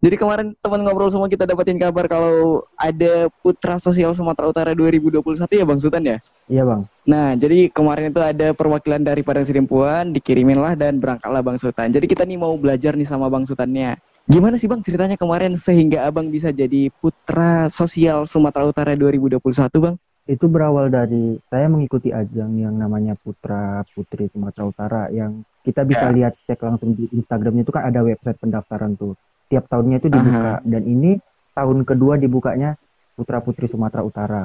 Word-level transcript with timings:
Jadi 0.00 0.16
kemarin 0.16 0.56
teman 0.64 0.80
ngobrol 0.80 1.12
semua 1.12 1.28
kita 1.28 1.44
dapetin 1.44 1.76
kabar 1.76 2.08
kalau 2.08 2.64
ada 2.80 3.28
Putra 3.44 3.76
Sosial 3.76 4.16
Sumatera 4.16 4.48
Utara 4.48 4.72
2021 4.72 5.20
ya 5.52 5.64
Bang 5.68 5.76
Sultan 5.76 6.08
ya? 6.08 6.18
Iya 6.48 6.64
bang. 6.64 6.88
Nah, 7.04 7.36
jadi 7.36 7.68
kemarin 7.68 8.08
itu 8.08 8.16
ada 8.24 8.56
perwakilan 8.56 9.04
dari 9.04 9.20
Padang 9.20 9.44
Sidimpuan, 9.44 10.16
dikirimin 10.16 10.56
lah 10.56 10.72
dan 10.72 10.96
berangkatlah 10.96 11.44
Bang 11.44 11.60
Sultan. 11.60 11.92
Jadi 11.92 12.08
kita 12.08 12.24
nih 12.24 12.40
mau 12.40 12.56
belajar 12.56 12.96
nih 12.96 13.04
sama 13.04 13.28
Bang 13.28 13.44
Sultannya. 13.44 14.00
Gimana 14.24 14.56
sih 14.56 14.72
Bang 14.72 14.80
ceritanya 14.80 15.20
kemarin 15.20 15.60
sehingga 15.60 16.08
Abang 16.08 16.32
bisa 16.32 16.48
jadi 16.48 16.88
Putra 16.96 17.68
Sosial 17.68 18.24
Sumatera 18.24 18.72
Utara 18.72 18.96
2021 18.96 19.36
Bang? 19.84 20.00
Itu 20.24 20.48
berawal 20.48 20.88
dari 20.88 21.36
saya 21.52 21.68
mengikuti 21.68 22.08
ajang 22.08 22.56
yang 22.56 22.72
namanya 22.72 23.20
Putra 23.20 23.84
Putri 23.92 24.32
Sumatera 24.32 24.64
Utara 24.64 25.02
yang 25.12 25.44
kita 25.60 25.84
bisa 25.84 26.08
Ya. 26.08 26.14
lihat 26.16 26.32
cek 26.48 26.56
langsung 26.64 26.96
di 26.96 27.04
Instagramnya 27.12 27.68
itu 27.68 27.72
kan 27.74 27.84
ada 27.84 28.00
website 28.00 28.40
pendaftaran 28.40 28.96
tuh. 28.96 29.12
Tiap 29.50 29.66
tahunnya 29.66 29.98
itu 29.98 30.08
dibuka 30.08 30.62
dan 30.62 30.82
ini 30.86 31.18
tahun 31.52 31.82
kedua 31.82 32.14
dibukanya 32.16 32.78
Putra 33.18 33.42
Putri 33.42 33.66
Sumatera 33.66 34.06
Utara. 34.06 34.44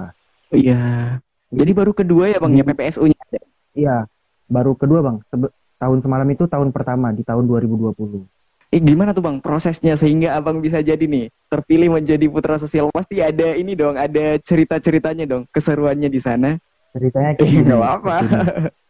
Iya. 0.49 1.21
Jadi 1.53 1.71
baru 1.71 1.93
kedua 1.93 2.25
ya 2.27 2.41
Bang 2.41 2.57
ya 2.57 2.65
PPSU-nya. 2.65 3.21
Iya, 3.77 4.09
baru 4.49 4.73
kedua 4.73 4.99
bang. 5.05 5.17
Sebe- 5.29 5.53
tahun 5.77 5.99
semalam 6.01 6.27
itu 6.31 6.49
tahun 6.49 6.73
pertama 6.73 7.13
di 7.13 7.21
tahun 7.21 7.45
2020. 7.45 8.25
Eh 8.73 8.81
gimana 8.81 9.13
tuh 9.13 9.21
Bang 9.21 9.37
prosesnya 9.39 9.93
sehingga 9.93 10.33
Abang 10.33 10.57
bisa 10.59 10.81
jadi 10.81 11.05
nih 11.05 11.29
terpilih 11.47 11.93
menjadi 11.93 12.25
Putra 12.25 12.57
Sosial? 12.57 12.89
Pasti 12.89 13.21
ada 13.21 13.53
ini 13.53 13.77
dong, 13.77 13.93
ada 13.95 14.41
cerita-ceritanya 14.41 15.29
dong, 15.29 15.45
keseruannya 15.53 16.09
di 16.09 16.19
sana. 16.19 16.57
Ceritanya 16.97 17.37
kayak 17.37 17.45
Eh, 17.45 17.51
gini. 17.61 17.69
gini. 17.69 17.77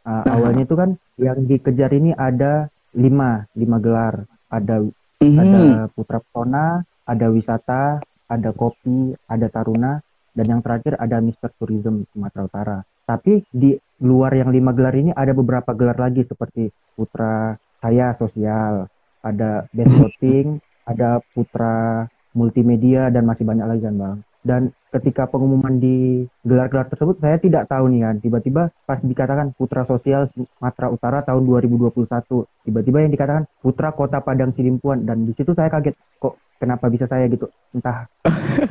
Uh, 0.06 0.22
awalnya 0.30 0.64
itu 0.64 0.78
kan 0.78 0.90
yang 1.18 1.44
dikejar 1.44 1.90
ini 1.92 2.14
ada 2.14 2.70
lima, 2.94 3.50
lima 3.58 3.78
gelar. 3.82 4.24
Ada 4.48 4.86
Mhm. 5.32 5.40
ada 5.42 5.62
Putra 5.94 6.20
Pesona, 6.22 6.84
ada 7.06 7.28
wisata, 7.30 8.02
ada 8.30 8.50
kopi, 8.54 9.14
ada 9.30 9.48
taruna, 9.50 10.02
dan 10.36 10.46
yang 10.46 10.62
terakhir 10.62 11.00
ada 11.00 11.22
Mister 11.24 11.50
Tourism 11.56 12.04
Sumatera 12.12 12.44
Utara. 12.46 12.78
Tapi 13.06 13.46
di 13.54 13.78
luar 14.02 14.34
yang 14.36 14.52
lima 14.52 14.76
gelar 14.76 14.98
ini 14.98 15.14
ada 15.16 15.32
beberapa 15.32 15.72
gelar 15.72 15.96
lagi 15.96 16.26
seperti 16.26 16.74
Putra 16.98 17.56
Saya 17.80 18.18
Sosial, 18.18 18.90
ada 19.22 19.70
Best 19.72 19.94
Voting, 20.02 20.60
ada 20.86 21.22
Putra 21.34 22.06
Multimedia 22.36 23.08
dan 23.14 23.24
masih 23.24 23.48
banyak 23.48 23.66
lagi 23.66 23.82
kan 23.86 23.96
bang. 23.96 24.18
Dan 24.46 24.62
ketika 24.96 25.28
pengumuman 25.28 25.76
di 25.76 26.24
gelar-gelar 26.48 26.88
tersebut 26.88 27.20
saya 27.20 27.36
tidak 27.36 27.68
tahu 27.68 27.92
nih 27.92 28.08
kan, 28.08 28.16
tiba-tiba 28.24 28.72
pas 28.88 29.00
dikatakan 29.04 29.52
Putra 29.52 29.84
Sosial 29.84 30.32
Sumatera 30.32 30.88
Utara 30.88 31.20
tahun 31.28 31.44
2021, 31.44 32.48
tiba-tiba 32.64 32.98
yang 33.04 33.12
dikatakan 33.12 33.44
Putra 33.60 33.92
Kota 33.92 34.24
Padang 34.24 34.56
Sidimpuan 34.56 35.04
dan 35.04 35.28
di 35.28 35.36
situ 35.36 35.52
saya 35.52 35.68
kaget 35.68 35.96
kok 36.20 36.40
kenapa 36.56 36.88
bisa 36.88 37.06
saya 37.12 37.28
gitu, 37.28 37.52
entah 37.76 38.08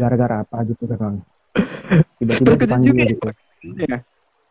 gara-gara 0.01 0.41
apa 0.41 0.57
gitu 0.65 0.89
kan 0.89 0.99
bang. 0.99 1.17
Tiba-tiba 2.19 2.55
dipanggil 2.57 2.91
juga 2.91 3.03
ya, 3.05 3.11
gitu. 3.13 3.29
Ya. 3.85 3.99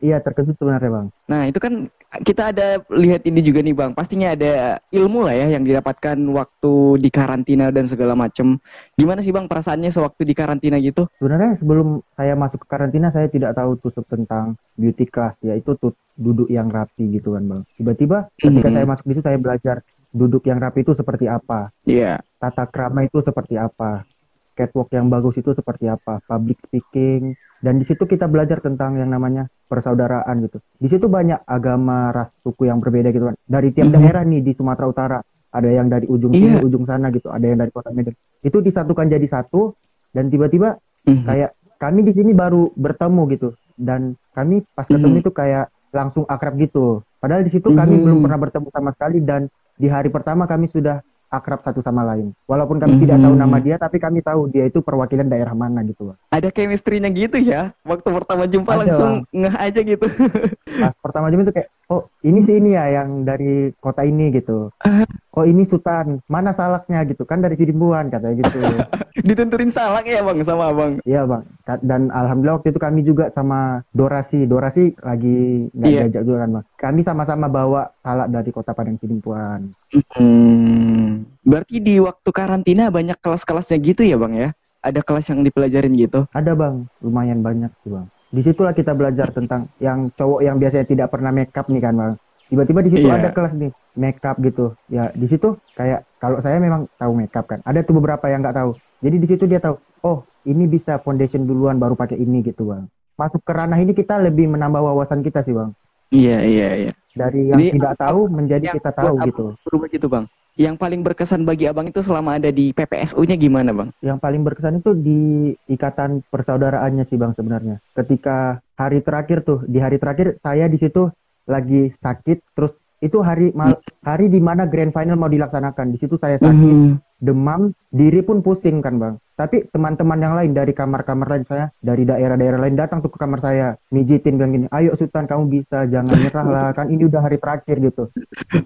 Iya 0.04 0.20
terkejut 0.20 0.60
sebenarnya 0.60 0.92
bang. 0.92 1.08
Nah 1.32 1.42
itu 1.48 1.64
kan 1.64 1.88
kita 2.28 2.52
ada 2.52 2.84
lihat 2.92 3.24
ini 3.24 3.40
juga 3.40 3.64
nih 3.64 3.72
Bang, 3.72 3.96
pastinya 3.96 4.36
ada 4.36 4.84
ilmu 4.92 5.24
lah 5.24 5.32
ya 5.32 5.48
yang 5.56 5.64
didapatkan 5.64 6.20
waktu 6.28 6.74
di 7.00 7.08
karantina 7.08 7.72
dan 7.72 7.88
segala 7.88 8.12
macem. 8.12 8.60
Gimana 9.00 9.24
sih 9.24 9.32
Bang 9.32 9.48
perasaannya 9.48 9.96
sewaktu 9.96 10.28
di 10.28 10.36
karantina 10.36 10.76
gitu? 10.84 11.08
Sebenarnya 11.24 11.56
sebelum 11.56 12.04
saya 12.20 12.36
masuk 12.36 12.62
ke 12.62 12.68
karantina 12.68 13.16
saya 13.16 13.32
tidak 13.32 13.56
tahu 13.56 13.80
tusuk 13.80 14.04
tentang 14.12 14.60
beauty 14.76 15.08
class 15.08 15.40
ya 15.40 15.56
itu 15.56 15.72
tuh 15.80 15.96
duduk 16.20 16.52
yang 16.52 16.68
rapi 16.68 17.08
gitu 17.16 17.40
kan 17.40 17.48
bang. 17.48 17.62
Tiba-tiba 17.80 18.28
ketika 18.36 18.70
Mhm. 18.70 18.76
saya 18.76 18.86
masuk 18.86 19.06
di 19.08 19.14
situ 19.16 19.24
saya 19.24 19.40
belajar 19.40 19.76
duduk 20.14 20.44
yang 20.46 20.62
rapi 20.62 20.86
itu 20.86 20.94
seperti 20.94 21.26
apa, 21.26 21.74
Iya. 21.90 22.22
tata 22.38 22.70
krama 22.70 23.02
itu 23.02 23.24
seperti 23.26 23.58
apa, 23.58 24.06
catwalk 24.54 24.90
yang 24.94 25.10
bagus 25.10 25.36
itu 25.36 25.52
seperti 25.52 25.90
apa, 25.90 26.22
public 26.24 26.62
speaking 26.64 27.34
dan 27.60 27.80
di 27.80 27.86
situ 27.86 28.04
kita 28.04 28.26
belajar 28.26 28.60
tentang 28.60 28.96
yang 28.96 29.10
namanya 29.10 29.50
persaudaraan 29.68 30.46
gitu. 30.46 30.58
Di 30.78 30.88
situ 30.88 31.06
banyak 31.08 31.44
agama, 31.44 32.14
ras, 32.14 32.30
suku 32.42 32.70
yang 32.70 32.78
berbeda 32.78 33.10
gitu 33.10 33.34
kan. 33.34 33.36
Dari 33.44 33.74
tiap 33.74 33.90
Mhm. 33.90 33.96
daerah 33.96 34.24
nih 34.24 34.42
di 34.42 34.52
Sumatera 34.54 34.86
Utara 34.86 35.20
ada 35.50 35.70
yang 35.70 35.86
dari 35.86 36.06
ujung 36.06 36.34
sini, 36.34 36.58
ujung 36.62 36.86
sana 36.86 37.10
gitu, 37.10 37.30
ada 37.30 37.46
yang 37.46 37.58
dari 37.58 37.70
kota 37.70 37.90
Medan. 37.90 38.14
Itu 38.42 38.60
disatukan 38.60 39.06
jadi 39.06 39.26
satu 39.26 39.74
dan 40.12 40.30
tiba-tiba 40.30 40.78
Mhm. 41.06 41.26
kayak 41.26 41.50
kami 41.78 42.00
di 42.02 42.14
sini 42.14 42.32
baru 42.32 42.72
bertemu 42.74 43.22
gitu 43.34 43.50
dan 43.76 44.14
kami 44.32 44.64
pas 44.72 44.86
ketemu 44.86 45.20
Mhm. 45.20 45.22
itu 45.22 45.32
kayak 45.32 45.66
langsung 45.92 46.26
akrab 46.26 46.58
gitu 46.58 47.06
padahal 47.20 47.46
di 47.46 47.52
situ 47.52 47.70
kami 47.70 48.00
Mhm. 48.00 48.04
belum 48.04 48.20
pernah 48.26 48.40
bertemu 48.40 48.68
sama 48.72 48.90
sekali 48.96 49.20
dan 49.22 49.46
di 49.76 49.86
hari 49.86 50.10
pertama 50.10 50.48
kami 50.48 50.66
sudah 50.70 51.02
akrab 51.34 51.66
satu 51.66 51.82
sama 51.82 52.06
lain 52.06 52.30
walaupun 52.46 52.78
kami 52.78 53.02
tidak 53.02 53.18
tahu 53.26 53.34
nama 53.34 53.58
dia 53.58 53.76
tapi 53.82 53.98
kami 53.98 54.22
tahu 54.22 54.54
dia 54.54 54.70
itu 54.70 54.86
perwakilan 54.86 55.26
daerah 55.26 55.58
mana 55.58 55.82
gitu 55.82 56.14
Bang. 56.14 56.20
Ada 56.34 56.50
chemistry-nya 56.50 57.14
gitu 57.14 57.38
ya. 57.38 57.78
Waktu 57.86 58.10
pertama 58.10 58.50
jumpa 58.50 58.74
Ada, 58.74 58.80
langsung 58.82 59.12
ngeh 59.30 59.54
aja 59.54 59.80
gitu. 59.80 60.06
pas 60.82 60.94
pertama 61.00 61.30
jam 61.30 61.46
itu 61.46 61.54
kayak 61.54 61.70
oh 61.88 62.10
ini 62.20 62.42
sih 62.42 62.58
ini 62.58 62.74
ya 62.74 62.90
yang 62.92 63.22
dari 63.22 63.70
kota 63.78 64.02
ini 64.02 64.34
gitu 64.34 64.74
Ah. 64.82 65.06
oh 65.32 65.46
ini 65.46 65.62
Sultan 65.64 66.18
mana 66.26 66.50
salaknya 66.52 67.06
gitu 67.06 67.22
kan 67.24 67.38
dari 67.38 67.54
Sidimbuan 67.54 68.10
katanya 68.10 68.42
gitu 68.42 68.58
Ditenturin 69.30 69.70
salak 69.70 70.10
ya 70.10 70.26
Bang 70.26 70.42
sama 70.42 70.74
Abang. 70.74 70.98
Iya 71.06 71.24
bang, 71.24 71.46
dan 71.86 72.10
alhamdulillah 72.10 72.58
waktu 72.60 72.74
itu 72.74 72.82
kami 72.82 73.06
juga 73.06 73.30
sama 73.30 73.86
Dorasi, 73.94 74.50
Dorasi 74.50 74.98
lagi 75.00 75.70
nggak 75.70 75.86
Iya. 75.88 76.02
diajak 76.10 76.24
juga 76.26 76.38
kan 76.42 76.50
bang. 76.52 76.66
Kami 76.76 77.00
sama-sama 77.06 77.46
bawa 77.46 77.94
salak 78.02 78.34
dari 78.34 78.50
kota 78.50 78.74
Padang 78.74 78.98
Sidimpuan. 78.98 79.70
Hmm. 80.18 81.30
Berarti 81.46 81.78
di 81.78 82.02
waktu 82.02 82.30
karantina 82.32 82.90
banyak 82.90 83.22
kelas-kelasnya 83.22 83.78
gitu 83.78 84.02
ya 84.02 84.18
Bang 84.18 84.34
ya? 84.34 84.50
Ada 84.84 85.00
kelas 85.00 85.32
yang 85.32 85.48
dipelajarin 85.48 85.96
gitu. 85.96 86.28
Ada 86.36 86.60
bang, 86.60 86.84
lumayan 87.00 87.40
banyak 87.40 87.72
sih 87.82 87.90
bang. 87.90 88.04
Di 88.34 88.42
situlah 88.44 88.76
kita 88.76 88.92
belajar 88.92 89.32
tentang 89.32 89.72
yang 89.80 90.12
cowok 90.12 90.44
yang 90.44 90.60
biasanya 90.60 90.86
tidak 90.90 91.08
pernah 91.08 91.32
makeup 91.32 91.72
nih 91.72 91.80
kan 91.80 91.96
bang. 91.96 92.14
Tiba-tiba 92.52 92.80
di 92.84 92.90
situ 92.92 93.08
Iya. 93.08 93.16
ada 93.16 93.30
kelas 93.32 93.54
nih 93.56 93.72
makeup 93.96 94.36
gitu. 94.44 94.66
Ya 94.92 95.10
di 95.16 95.26
situ 95.32 95.56
kayak 95.80 96.04
kalau 96.20 96.44
saya 96.44 96.60
memang 96.60 96.92
tahu 97.00 97.16
makeup 97.16 97.48
kan. 97.48 97.64
Ada 97.64 97.88
tuh 97.88 97.96
beberapa 97.98 98.28
yang 98.28 98.44
nggak 98.44 98.58
tahu. 98.60 98.72
Jadi 99.00 99.16
di 99.24 99.28
situ 99.32 99.44
dia 99.48 99.64
tahu. 99.64 99.80
Oh 100.04 100.28
ini 100.44 100.68
bisa 100.68 101.00
foundation 101.00 101.48
duluan 101.48 101.80
baru 101.80 101.96
pakai 101.96 102.20
ini 102.20 102.44
gitu 102.44 102.68
bang. 102.68 102.84
Masuk 103.16 103.40
ke 103.40 103.54
ranah 103.56 103.80
ini 103.80 103.96
kita 103.96 104.20
lebih 104.20 104.52
menambah 104.52 104.84
wawasan 104.84 105.24
kita 105.24 105.48
sih 105.48 105.56
bang. 105.56 105.72
Iya, 106.12 106.38
iya, 106.46 106.70
iya. 106.76 106.94
Dari 107.14 107.54
yang 107.54 107.62
Jadi, 107.62 107.78
tidak 107.78 107.96
tahu 108.02 108.20
menjadi 108.30 108.66
yang 108.70 108.76
kita 108.82 108.92
tahu 108.92 109.14
gitu. 109.26 109.44
Berubah 109.70 109.88
gitu 109.94 110.08
Bang. 110.10 110.26
Yang 110.54 110.76
paling 110.78 111.02
berkesan 111.02 111.50
bagi 111.50 111.66
Abang 111.66 111.90
itu 111.90 112.06
selama 112.06 112.38
ada 112.38 112.54
di 112.54 112.70
PPSU-nya 112.74 113.38
gimana 113.38 113.74
Bang? 113.74 113.90
Yang 114.06 114.20
paling 114.22 114.42
berkesan 114.46 114.82
itu 114.82 114.92
di 114.94 115.22
ikatan 115.66 116.22
persaudaraannya 116.30 117.06
sih 117.10 117.18
Bang 117.18 117.34
sebenarnya. 117.34 117.82
Ketika 117.98 118.62
hari 118.78 119.02
terakhir 119.02 119.42
tuh, 119.42 119.66
di 119.66 119.82
hari 119.82 119.98
terakhir 119.98 120.38
saya 120.42 120.70
di 120.70 120.78
situ 120.78 121.10
lagi 121.50 121.92
sakit 121.98 122.38
terus 122.54 122.74
itu 123.04 123.20
hari 123.20 123.52
mal- 123.52 123.84
hari 124.00 124.32
di 124.32 124.40
mana 124.40 124.64
grand 124.64 124.96
final 124.96 125.20
mau 125.20 125.28
dilaksanakan. 125.28 125.92
Di 125.92 126.00
situ 126.00 126.16
saya 126.16 126.40
sakit, 126.40 126.56
Mhm. 126.56 126.92
demam, 127.20 127.76
diri 127.88 128.24
pun 128.24 128.40
pusing 128.40 128.80
kan 128.80 128.96
Bang. 128.96 129.16
Tapi 129.34 129.66
teman-teman 129.66 130.22
yang 130.22 130.38
lain 130.38 130.54
dari 130.54 130.72
kamar-kamar 130.72 131.26
lain 131.26 131.44
saya, 131.44 131.74
dari 131.82 132.06
daerah-daerah 132.06 132.62
lain 132.62 132.78
datang 132.78 133.02
tuh 133.02 133.10
ke 133.10 133.18
kamar 133.18 133.42
saya, 133.42 133.68
mijitin 133.90 134.38
bilang 134.38 134.54
gini, 134.54 134.66
"Ayo 134.70 134.94
Sultan 134.94 135.26
kamu 135.26 135.50
bisa, 135.50 135.90
jangan 135.90 136.14
nyerah 136.14 136.46
lah, 136.46 136.68
kan 136.72 136.88
ini 136.88 137.10
udah 137.10 137.20
hari 137.20 137.42
terakhir 137.42 137.82
gitu." 137.82 138.14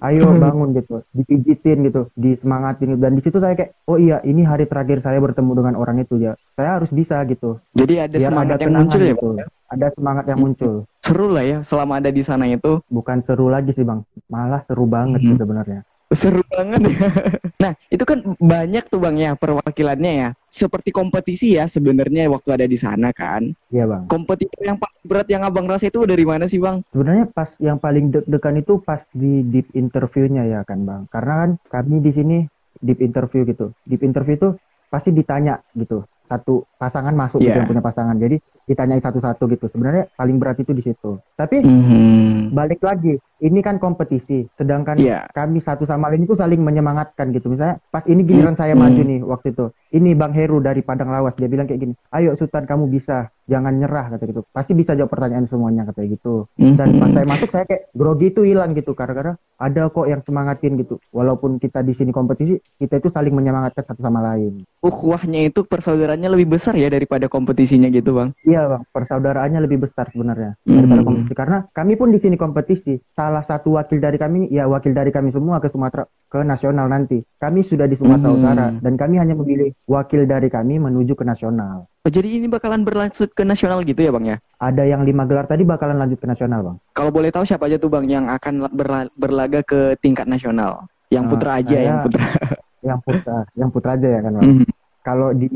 Ayo 0.04 0.28
bangun 0.36 0.76
gitu, 0.76 1.08
dipijitin 1.16 1.88
gitu, 1.88 2.12
disemangatin 2.14 2.94
gitu. 2.94 3.00
dan 3.00 3.16
di 3.16 3.22
situ 3.24 3.40
saya 3.40 3.56
kayak, 3.56 3.80
"Oh 3.88 3.96
iya, 3.96 4.20
ini 4.22 4.44
hari 4.44 4.68
terakhir 4.68 5.00
saya 5.00 5.18
bertemu 5.18 5.52
dengan 5.56 5.76
orang 5.80 6.04
itu 6.04 6.20
ya. 6.20 6.36
Saya 6.54 6.78
harus 6.78 6.92
bisa 6.92 7.16
gitu." 7.24 7.64
Jadi 7.72 7.94
ada 7.98 8.16
Biar 8.20 8.28
semangat 8.28 8.58
ada 8.60 8.64
yang 8.68 8.76
muncul 8.76 9.00
ya 9.00 9.14
gitu. 9.16 9.28
Bang? 9.40 9.50
Ada 9.68 9.88
semangat 9.96 10.26
yang 10.28 10.40
Hmm. 10.40 10.46
muncul. 10.48 10.74
Seru 11.08 11.32
lah 11.32 11.44
ya 11.48 11.58
selama 11.64 12.04
ada 12.04 12.12
di 12.12 12.20
sana 12.20 12.44
itu. 12.46 12.84
Bukan 12.92 13.24
seru 13.24 13.48
lagi 13.48 13.72
sih, 13.72 13.88
Bang. 13.88 14.04
Malah 14.28 14.62
seru 14.68 14.84
banget 14.84 15.24
sih 15.24 15.40
sebenarnya. 15.40 15.82
Seru 16.12 16.44
banget 16.48 16.88
ya. 16.88 16.98
Nah, 17.64 17.74
itu 17.90 18.06
kan 18.06 18.22
banyak 18.38 18.86
tuh 18.86 19.02
Bang 19.02 19.18
ya 19.18 19.34
perwakilannya 19.34 20.12
ya. 20.14 20.30
Seperti 20.48 20.94
kompetisi 20.94 21.58
ya 21.58 21.66
sebenarnya 21.66 22.30
waktu 22.30 22.54
ada 22.54 22.66
di 22.70 22.78
sana 22.78 23.10
kan. 23.10 23.50
Iya, 23.74 23.90
Bang. 23.90 24.06
Kompetitor 24.06 24.62
yang 24.62 24.78
paling 24.78 25.02
berat 25.04 25.28
yang 25.28 25.42
Abang 25.42 25.66
rasa 25.66 25.90
itu 25.90 26.04
dari 26.06 26.22
mana 26.22 26.46
sih 26.46 26.60
Bang? 26.62 26.86
Sebenarnya 26.94 27.26
pas 27.32 27.50
yang 27.58 27.80
paling 27.80 28.14
deg-degan 28.14 28.60
itu 28.60 28.78
pas 28.80 29.02
di 29.10 29.42
deep 29.48 29.72
interviewnya 29.74 30.44
ya 30.46 30.62
kan 30.68 30.84
bang. 30.84 31.02
Karena 31.10 31.34
kan 31.44 31.52
kami 31.72 32.04
di 32.04 32.12
sini 32.14 32.38
deep 32.78 33.00
interview 33.02 33.48
gitu. 33.48 33.72
Deep 33.88 34.04
interview 34.04 34.36
itu 34.38 34.50
pasti 34.88 35.10
ditanya 35.12 35.60
gitu. 35.74 36.04
Satu 36.28 36.68
pasangan 36.76 37.16
masuk 37.16 37.40
gitu 37.40 37.56
Iya. 37.56 37.64
yang 37.64 37.72
punya 37.72 37.84
pasangan. 37.84 38.16
Jadi 38.16 38.38
ditanyai 38.68 39.00
satu-satu 39.00 39.48
gitu. 39.48 39.72
Sebenarnya 39.72 40.12
paling 40.14 40.38
berat 40.38 40.60
itu 40.60 40.76
di 40.76 40.84
situ. 40.84 41.18
Tapi 41.34 41.64
Mhm. 41.64 42.52
balik 42.52 42.84
lagi 42.84 43.16
ini 43.40 43.64
kan 43.64 43.80
kompetisi, 43.80 44.44
sedangkan 44.60 45.00
Iya. 45.00 45.32
kami 45.32 45.64
satu 45.64 45.88
sama 45.88 46.12
lain 46.12 46.28
itu 46.28 46.36
saling 46.36 46.60
menyemangatkan 46.60 47.32
gitu. 47.32 47.48
Misalnya 47.48 47.80
pas 47.88 48.04
ini 48.06 48.28
giliran 48.28 48.60
saya 48.60 48.76
Hmm. 48.76 48.84
maju 48.84 49.02
nih 49.02 49.20
waktu 49.24 49.48
itu. 49.56 49.66
Ini 49.88 50.14
Bang 50.14 50.36
Heru 50.36 50.60
dari 50.60 50.84
Padang 50.84 51.10
Lawas 51.10 51.34
dia 51.34 51.48
bilang 51.48 51.64
kayak 51.64 51.80
gini, 51.80 51.94
"Ayo 52.12 52.36
Sultan 52.36 52.68
kamu 52.68 52.92
bisa, 52.92 53.32
jangan 53.46 53.72
nyerah," 53.72 54.12
kata 54.12 54.24
gitu. 54.26 54.42
Pasti 54.52 54.76
bisa 54.76 54.92
jawab 54.94 55.08
pertanyaan 55.08 55.48
semuanya 55.48 55.88
kata 55.88 56.04
gitu. 56.04 56.52
Dan 56.56 57.00
pas 57.00 57.10
saya 57.10 57.24
masuk 57.24 57.50
saya 57.50 57.64
kayak 57.64 57.96
grogi 57.96 58.28
itu 58.30 58.44
hilang 58.44 58.76
gitu 58.76 58.92
karena 58.92 59.40
ada 59.58 59.82
kok 59.88 60.06
yang 60.06 60.20
semangatin 60.22 60.76
gitu. 60.76 61.00
Walaupun 61.10 61.58
kita 61.58 61.82
di 61.82 61.96
sini 61.96 62.12
kompetisi, 62.12 62.60
kita 62.78 63.00
itu 63.00 63.08
saling 63.08 63.32
menyemangatkan 63.32 63.84
satu 63.84 64.02
sama 64.02 64.20
lain. 64.24 64.68
ukhuwahnya 64.78 65.50
itu 65.52 65.66
persaudaraannya 65.68 66.30
lebih 66.32 66.56
besar 66.56 66.78
ya 66.78 66.88
daripada 66.88 67.28
kompetisinya 67.28 67.90
gitu 67.90 68.14
bang. 68.14 68.30
Iya 68.46 68.72
bang, 68.72 68.84
persaudaraannya 68.94 69.60
lebih 69.66 69.84
besar 69.84 70.08
sebenarnya 70.14 70.56
Mhm. 70.64 70.76
daripada 70.80 71.02
kompetisi. 71.04 71.34
Karena 71.36 71.58
kami 71.74 71.94
pun 71.98 72.10
di 72.14 72.20
sini 72.22 72.36
kompetisi. 72.38 72.94
Salah 73.12 73.44
satu 73.44 73.76
wakil 73.76 74.00
dari 74.00 74.16
kami, 74.16 74.48
ya 74.48 74.70
wakil 74.70 74.94
dari 74.94 75.10
kami 75.10 75.34
semua 75.34 75.60
ke 75.60 75.68
Sumatera, 75.68 76.06
ke 76.30 76.40
nasional 76.40 76.88
nanti. 76.88 77.20
Kami 77.36 77.66
sudah 77.66 77.84
di 77.84 77.98
Sumatera 77.98 78.30
Mhm. 78.32 78.38
Utara 78.38 78.66
dan 78.80 78.94
kami 78.96 79.18
hanya 79.18 79.34
memilih 79.36 79.74
wakil 79.88 80.28
dari 80.28 80.52
kami 80.52 80.78
menuju 80.78 81.16
ke 81.16 81.24
nasional. 81.24 81.88
Oh, 82.04 82.12
jadi 82.12 82.28
ini 82.28 82.48
bakalan 82.48 82.84
berlanjut 82.84 83.32
ke 83.32 83.44
nasional 83.44 83.82
gitu 83.84 84.00
ya 84.00 84.12
bang 84.12 84.26
ya? 84.28 84.38
Ada 84.60 84.84
yang 84.84 85.08
lima 85.08 85.24
gelar 85.24 85.48
tadi 85.48 85.64
bakalan 85.64 85.96
lanjut 85.96 86.20
ke 86.20 86.28
nasional 86.28 86.60
bang. 86.62 86.78
Kalau 86.92 87.12
boleh 87.12 87.32
tahu 87.32 87.48
siapa 87.48 87.68
aja 87.68 87.80
tuh 87.80 87.88
bang 87.88 88.06
yang 88.06 88.26
akan 88.28 88.68
la- 88.68 88.72
berla- 88.72 89.12
berlaga 89.16 89.64
ke 89.64 89.96
tingkat 89.98 90.28
nasional? 90.28 90.86
Yang 91.08 91.24
Ah, 91.24 91.30
putra 91.32 91.52
aja, 91.58 91.78
yang 91.80 91.98
putra. 92.04 92.20
Yang 92.78 93.00
putra, 93.04 93.38
yang 93.58 93.70
putra 93.74 93.92
aja 93.98 94.08
ya 94.08 94.20
kan 94.22 94.32
bang. 94.38 94.44
Mhm. 94.54 94.66
Kalau 95.02 95.30
di 95.34 95.50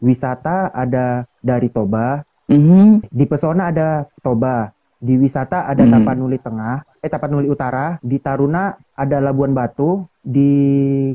wisata 0.00 0.72
ada 0.72 1.28
dari 1.38 1.68
Toba, 1.68 2.24
Mhm. 2.48 3.06
di 3.06 3.24
pesona 3.28 3.68
ada 3.68 4.08
Toba, 4.18 4.72
di 4.96 5.20
wisata 5.20 5.68
ada 5.68 5.84
Hmm. 5.84 5.92
Tapanuli 5.92 6.40
Tengah, 6.40 6.80
eh 6.98 7.10
Tapanuli 7.10 7.46
Utara, 7.46 8.00
di 8.00 8.16
Taruna 8.18 8.72
ada 8.96 9.20
Labuan 9.20 9.52
Batu, 9.52 10.08
di 10.26 10.52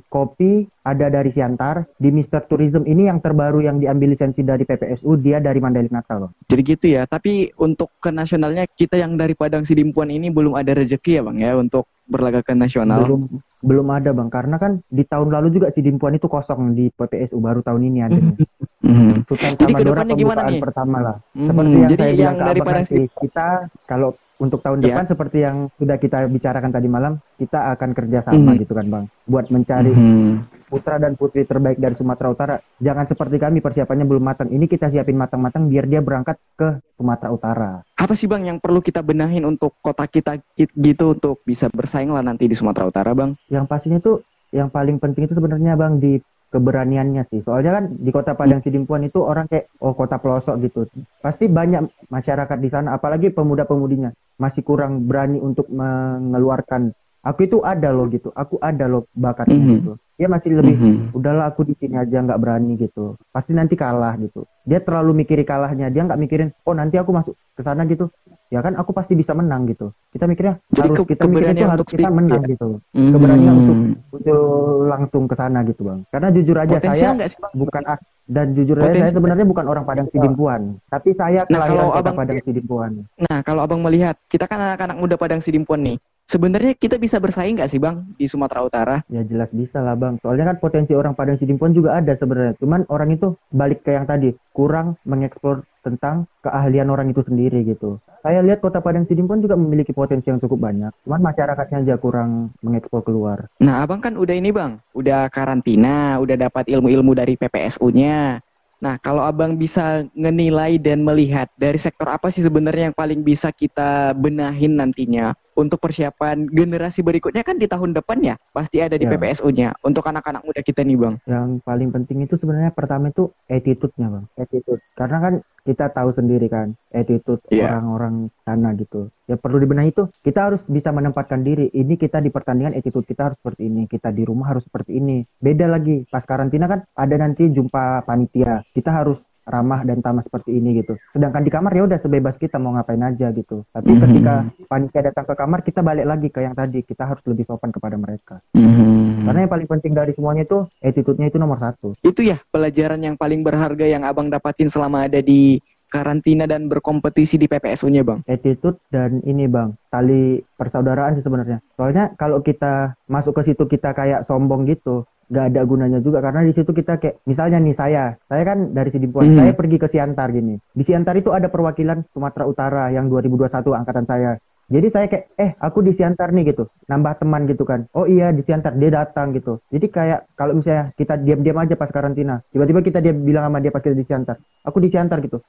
Kopi 0.07 0.63
ada 0.87 1.11
dari 1.11 1.35
Siantar, 1.35 1.83
di 1.99 2.13
Mister 2.15 2.39
Tourism 2.47 2.87
ini 2.87 3.11
yang 3.11 3.19
terbaru 3.19 3.59
yang 3.59 3.83
diambil 3.83 4.15
lisensi 4.15 4.39
dari 4.39 4.63
PPSU 4.63 5.19
dia 5.19 5.43
dari 5.43 5.59
Mandailing 5.59 5.91
Natal. 5.91 6.29
Bang. 6.29 6.33
Jadi 6.47 6.61
gitu 6.63 6.85
ya. 6.95 7.03
Tapi 7.03 7.51
untuk 7.59 7.91
ke 7.99 8.13
nasionalnya 8.13 8.63
kita 8.69 8.95
yang 8.95 9.19
dari 9.19 9.35
Padang 9.35 9.67
Sidimpuan 9.67 10.13
ini 10.13 10.31
belum 10.31 10.55
ada 10.55 10.71
rezeki 10.71 11.19
ya 11.19 11.21
bang 11.27 11.37
ya 11.43 11.51
untuk 11.59 11.89
berlaga 12.07 12.39
ke 12.39 12.55
nasional. 12.55 13.03
Belum 13.03 13.21
belum 13.61 13.87
ada 13.87 14.09
bang, 14.11 14.29
karena 14.29 14.57
kan 14.57 14.81
di 14.83 15.05
tahun 15.05 15.29
lalu 15.29 15.53
juga 15.53 15.69
si 15.69 15.79
Dimpuan 15.79 16.13
itu 16.13 16.25
kosong 16.25 16.73
di 16.73 16.89
PPSU 16.89 17.37
baru 17.37 17.61
tahun 17.61 17.81
ini 17.87 17.99
ada. 18.01 18.17
nih. 18.17 18.35
Mhm. 18.81 19.29
Sultan 19.29 19.53
Samadora 19.55 20.01
gimana 20.03 20.41
pembukaan 20.41 20.49
nih? 20.49 20.61
pertama 20.61 20.97
lah. 20.99 21.15
Mhm. 21.31 21.47
Seperti 21.47 21.69
yang 21.71 21.89
Jadi 21.89 22.01
saya 22.01 22.09
yang 22.09 22.17
bilang 22.17 22.35
ke 22.35 22.43
dari 22.43 22.59
nanti, 22.61 23.01
kita 23.21 23.47
kalau 23.85 24.09
untuk 24.37 24.59
tahun 24.59 24.77
Ya. 24.81 24.85
depan 24.89 25.05
seperti 25.05 25.37
yang 25.39 25.55
sudah 25.77 25.97
kita 25.97 26.17
bicarakan 26.25 26.71
tadi 26.73 26.87
malam, 26.89 27.13
kita 27.37 27.59
akan 27.71 27.89
kerjasama 27.93 28.51
Mhm. 28.51 28.59
gitu 28.59 28.73
kan 28.73 28.85
bang, 28.89 29.05
buat 29.25 29.45
mencari 29.47 29.93
Mhm. 29.93 30.29
putra 30.65 30.97
dan 30.97 31.13
putri 31.13 31.43
terbaik 31.43 31.77
dari 31.77 31.93
Sumatera 31.93 32.31
Utara. 32.31 32.55
Jangan 32.79 33.05
seperti 33.05 33.37
kami 33.37 33.59
persiapannya 33.59 34.07
belum 34.07 34.23
matang. 34.23 34.49
Ini 34.49 34.65
kita 34.65 34.89
siapin 34.89 35.13
matang-matang 35.13 35.67
biar 35.67 35.85
dia 35.85 35.99
berangkat 35.99 36.39
ke 36.55 36.79
Sumatera 36.95 37.29
Utara. 37.29 37.71
Apa 37.93 38.17
sih 38.17 38.25
bang 38.25 38.47
yang 38.47 38.57
perlu 38.57 38.81
kita 38.81 39.03
benahin 39.03 39.43
untuk 39.43 39.77
kota 39.77 40.07
kita 40.07 40.41
ki- 40.55 40.73
gitu 40.73 41.13
untuk 41.13 41.43
bisa 41.43 41.67
bersaing 41.67 42.09
lah 42.09 42.23
nanti 42.23 42.47
di 42.47 42.55
Sumatera 42.55 42.87
Utara 42.87 43.11
bang? 43.11 43.35
Yang 43.51 43.65
pastinya 43.67 43.99
tuh 43.99 44.23
yang 44.55 44.71
paling 44.71 44.97
penting 44.97 45.27
itu 45.27 45.35
sebenarnya 45.35 45.75
bang 45.75 45.99
di 45.99 46.23
keberaniannya 46.51 47.23
sih. 47.31 47.39
Soalnya 47.47 47.79
kan 47.79 47.83
di 47.95 48.11
kota 48.11 48.35
Padang 48.35 48.59
Sidimpuan 48.59 49.07
itu 49.07 49.23
orang 49.23 49.47
kayak 49.47 49.71
oh 49.79 49.95
kota 49.95 50.19
pelosok 50.19 50.55
gitu. 50.67 50.83
Pasti 51.23 51.47
banyak 51.47 52.11
masyarakat 52.11 52.57
di 52.59 52.69
sana, 52.71 52.99
apalagi 52.99 53.31
pemuda-pemudinya 53.31 54.11
masih 54.35 54.61
kurang 54.61 55.07
berani 55.07 55.39
untuk 55.39 55.71
mengeluarkan. 55.71 56.91
Aku 57.21 57.39
itu 57.43 57.57
ada 57.61 57.89
loh 57.89 58.05
gitu. 58.07 58.33
Aku 58.33 58.57
ada 58.59 58.85
loh 58.85 59.05
bakatnya 59.13 59.53
Mhm. 59.55 59.69
gitu. 59.75 59.91
Dia 60.15 60.27
masih 60.27 60.53
lebih 60.53 60.75
Mhm. 60.75 60.95
udahlah 61.13 61.49
aku 61.49 61.61
di 61.63 61.73
sini 61.75 61.97
aja 61.97 62.13
nggak 62.15 62.37
berani 62.37 62.77
gitu 62.77 63.17
pasti 63.27 63.51
nanti 63.51 63.73
kalah 63.73 64.13
gitu 64.15 64.45
dia 64.61 64.77
terlalu 64.77 65.17
mikiri 65.17 65.41
kalahnya 65.41 65.89
dia 65.89 66.05
nggak 66.05 66.13
mikirin 66.15 66.53
oh 66.61 66.77
nanti 66.77 66.93
aku 66.93 67.09
masuk 67.09 67.33
ke 67.51 67.65
sana 67.65 67.81
gitu 67.83 68.05
ya 68.47 68.61
kan 68.61 68.77
aku 68.77 68.93
pasti 68.93 69.17
bisa 69.17 69.33
menang 69.33 69.65
gitu 69.65 69.89
kita 70.11 70.29
mikirnya 70.29 70.61
Jadi 70.69 70.77
harus 70.83 70.97
ke- 70.99 71.09
kita 71.09 71.25
mikirnya 71.25 71.53
tuh 71.57 71.71
harus 71.73 71.87
kita 71.87 72.09
menang 72.11 72.37
ya? 72.39 72.49
gitu 72.49 72.67
Mhm. 72.91 73.11
keberanian 73.11 73.55
untuk 73.55 73.77
untuk 74.11 74.41
langsung 74.85 75.23
ke 75.25 75.35
sana 75.35 75.59
gitu 75.63 75.81
bang 75.81 75.99
karena 76.07 76.27
jujur 76.29 76.57
aja 76.59 76.75
Potensial 76.75 77.13
saya 77.15 77.25
sih 77.25 77.39
bukan 77.51 77.83
ak- 77.87 78.05
dan 78.27 78.47
jujur 78.53 78.77
aja 78.77 78.93
saya 78.93 79.09
sebenarnya 79.09 79.45
bukan 79.47 79.65
orang 79.65 79.83
Padang 79.83 80.07
Sidimpuan 80.07 80.61
tapi 80.85 81.09
saya 81.11 81.49
Nah, 81.49 81.65
kalau 81.65 81.89
abang- 81.91 82.13
Padang 82.15 82.37
Sidimpuan 82.39 82.91
Nah 83.19 83.37
kalau 83.41 83.65
abang 83.65 83.81
melihat 83.81 84.21
kita 84.27 84.45
kan 84.45 84.61
anak-anak 84.61 84.97
muda 84.97 85.15
Padang 85.17 85.41
Sidimpuan 85.41 85.81
nih. 85.81 85.97
Sebenarnya 86.31 86.79
kita 86.79 86.95
bisa 86.95 87.19
bersaing 87.19 87.59
nggak 87.59 87.75
sih 87.75 87.81
bang 87.83 88.07
di 88.15 88.23
Sumatera 88.23 88.63
Utara? 88.63 88.95
Ya 89.11 89.19
jelas 89.19 89.51
bisa 89.51 89.83
lah 89.83 89.99
bang. 89.99 90.15
Soalnya 90.23 90.55
kan 90.55 90.63
potensi 90.63 90.95
orang 90.95 91.11
Padang 91.11 91.35
Sidimpuan 91.35 91.75
juga 91.75 91.99
ada 91.99 92.15
sebenarnya. 92.15 92.55
Cuman 92.55 92.87
orang 92.87 93.11
itu 93.11 93.35
balik 93.51 93.83
ke 93.83 93.91
yang 93.91 94.07
tadi 94.07 94.31
kurang 94.55 94.95
mengeksplor 95.03 95.67
tentang 95.83 96.31
keahlian 96.39 96.87
orang 96.87 97.11
itu 97.11 97.19
sendiri 97.27 97.67
gitu. 97.67 97.99
Saya 98.23 98.39
lihat 98.47 98.63
kota 98.63 98.79
Padang 98.79 99.03
Sidimpuan 99.11 99.43
juga 99.43 99.59
memiliki 99.59 99.91
potensi 99.91 100.31
yang 100.31 100.39
cukup 100.39 100.71
banyak. 100.71 100.95
Cuman 101.03 101.19
masyarakatnya 101.19 101.83
aja 101.83 101.95
kurang 101.99 102.55
mengeksplor 102.63 103.03
keluar. 103.03 103.51
Nah 103.59 103.83
abang 103.83 103.99
kan 103.99 104.15
udah 104.15 104.31
ini 104.31 104.55
bang, 104.55 104.79
udah 104.95 105.27
karantina, 105.27 106.15
udah 106.23 106.47
dapat 106.47 106.71
ilmu-ilmu 106.71 107.11
dari 107.11 107.35
PPSU-nya. 107.35 108.39
Nah 108.79 108.95
kalau 109.03 109.27
abang 109.27 109.59
bisa 109.59 110.07
ngenilai 110.15 110.79
dan 110.79 111.03
melihat 111.03 111.51
dari 111.59 111.75
sektor 111.75 112.07
apa 112.07 112.31
sih 112.31 112.41
sebenarnya 112.41 112.89
yang 112.89 112.97
paling 112.97 113.19
bisa 113.19 113.51
kita 113.51 114.15
benahin 114.15 114.79
nantinya 114.79 115.35
untuk 115.53 115.79
persiapan 115.79 116.47
generasi 116.47 117.01
berikutnya 117.01 117.43
kan 117.43 117.59
di 117.59 117.67
tahun 117.67 117.91
depan 117.93 118.17
ya 118.23 118.35
pasti 118.51 118.79
ada 118.79 118.95
di 118.95 119.03
Ya. 119.05 119.11
PPSU-nya 119.11 119.69
untuk 119.83 120.07
anak-anak 120.07 120.47
muda 120.47 120.61
kita 120.63 120.87
nih 120.87 120.95
bang. 120.95 121.15
Yang 121.27 121.49
paling 121.67 121.89
penting 121.91 122.23
itu 122.23 122.39
sebenarnya 122.39 122.71
pertama 122.71 123.11
itu 123.11 123.27
attitude-nya 123.45 124.07
bang. 124.07 124.25
Attitude. 124.39 124.79
Karena 124.95 125.17
kan 125.19 125.33
kita 125.61 125.93
tahu 125.93 126.09
sendiri 126.15 126.49
kan 126.49 126.73
attitude 126.89 127.37
Iya. 127.51 127.69
orang-orang 127.69 128.33
sana 128.41 128.73
gitu. 128.73 129.11
Ya 129.27 129.35
perlu 129.37 129.59
dibenahi 129.59 129.91
itu 129.91 130.07
kita 130.23 130.49
harus 130.49 130.61
bisa 130.65 130.89
menempatkan 130.89 131.43
diri. 131.43 131.69
Ini 131.69 131.95
kita 131.95 132.17
di 132.17 132.31
pertandingan 132.31 132.73
attitude 132.73 133.05
kita 133.05 133.29
harus 133.31 133.37
seperti 133.43 133.67
ini. 133.67 133.85
Kita 133.85 134.09
di 134.09 134.23
rumah 134.23 134.55
harus 134.55 134.63
seperti 134.63 134.97
ini. 134.97 135.21
Beda 135.37 135.67
lagi 135.67 136.07
pas 136.07 136.23
karantina 136.23 136.65
kan 136.65 136.87
ada 136.95 137.15
nanti 137.19 137.51
jumpa 137.51 138.07
panitia. 138.07 138.63
Kita 138.71 138.89
harus 138.89 139.19
ramah 139.45 139.81
dan 139.83 139.99
tamah 139.99 140.21
seperti 140.21 140.53
ini 140.53 140.81
gitu. 140.81 140.95
Sedangkan 141.11 141.41
di 141.41 141.51
kamar 141.51 141.73
ya 141.73 141.83
udah 141.89 141.99
sebebas 141.99 142.37
kita 142.37 142.61
mau 142.61 142.73
ngapain 142.77 143.01
aja 143.01 143.33
gitu. 143.33 143.65
Tapi 143.73 143.89
Mhm. 143.91 144.01
ketika 144.01 144.35
panitia 144.67 145.01
datang 145.11 145.25
ke 145.25 145.33
kamar 145.33 145.59
kita 145.61 145.81
balik 145.81 146.05
lagi 146.05 146.27
ke 146.29 146.39
yang 146.41 146.53
tadi. 146.53 146.81
Kita 146.81 147.09
harus 147.09 147.23
lebih 147.25 147.45
sopan 147.49 147.73
kepada 147.73 147.97
mereka. 147.97 148.39
Mhm. 148.53 149.25
Karena 149.25 149.39
yang 149.45 149.51
paling 149.51 149.69
penting 149.69 149.93
dari 149.93 150.11
semuanya 150.13 150.43
itu 150.45 150.65
attitude-nya 150.81 151.29
itu 151.29 151.37
nomor 151.37 151.57
satu. 151.57 151.93
Itu 152.01 152.21
ya 152.21 152.41
pelajaran 152.49 153.01
yang 153.01 153.15
paling 153.15 153.41
berharga 153.41 153.85
yang 153.85 154.05
abang 154.05 154.29
dapatin 154.29 154.69
selama 154.69 155.05
ada 155.05 155.21
di 155.21 155.61
karantina 155.91 156.47
dan 156.47 156.71
berkompetisi 156.71 157.35
di 157.35 157.51
PPSU-nya 157.51 158.07
bang. 158.07 158.23
attitude 158.23 158.79
dan 158.95 159.19
ini 159.27 159.43
bang 159.43 159.75
tali 159.91 160.39
persaudaraan 160.55 161.19
sih 161.19 161.23
sebenarnya 161.27 161.59
soalnya 161.75 162.15
kalau 162.15 162.39
kita 162.39 162.95
masuk 163.11 163.35
ke 163.35 163.51
situ 163.51 163.67
kita 163.67 163.91
kayak 163.91 164.23
sombong 164.23 164.63
gitu 164.71 165.03
nggak 165.31 165.45
ada 165.55 165.61
gunanya 165.63 165.99
juga 166.03 166.19
karena 166.19 166.43
di 166.43 166.51
situ 166.51 166.75
kita 166.75 166.99
kayak 166.99 167.23
misalnya 167.23 167.63
nih 167.63 167.71
saya 167.71 168.03
saya 168.27 168.43
kan 168.43 168.75
dari 168.75 168.91
Sidimpuan 168.91 169.31
Hmm. 169.31 169.37
saya 169.39 169.53
pergi 169.55 169.77
ke 169.79 169.87
Siantar 169.87 170.27
gini. 170.35 170.59
Di 170.75 170.83
Siantar 170.83 171.15
itu 171.15 171.31
ada 171.31 171.47
perwakilan 171.47 172.03
Sumatera 172.11 172.43
Utara 172.43 172.83
yang 172.91 173.07
2021 173.07 173.71
angkatan 173.71 174.03
saya. 174.03 174.35
Jadi 174.71 174.87
saya 174.87 175.07
kayak 175.07 175.25
eh 175.35 175.51
aku 175.59 175.83
di 175.83 175.91
Siantar 175.91 176.31
nih 176.31 176.51
gitu. 176.51 176.63
Nambah 176.87 177.23
teman 177.23 177.43
gitu 177.43 177.63
kan. 177.63 177.87
Oh 177.91 178.07
iya 178.07 178.31
di 178.31 178.43
Siantar 178.43 178.75
dia 178.75 178.91
datang 178.91 179.31
gitu. 179.31 179.59
Jadi 179.67 179.87
kayak 179.87 180.31
kalau 180.35 180.59
misalnya 180.59 180.91
kita 180.95 181.15
diam-diam 181.19 181.59
aja 181.59 181.75
pas 181.75 181.91
karantina 181.91 182.39
tiba-tiba 182.51 182.79
kita 182.83 182.99
dia 182.99 183.11
bilang 183.15 183.47
sama 183.47 183.59
dia 183.59 183.71
pas 183.71 183.83
kita 183.83 183.95
di 183.95 184.03
Siantar 184.03 184.35
aku 184.63 184.77
di 184.79 184.87
Siantar 184.91 185.19
gitu 185.23 185.39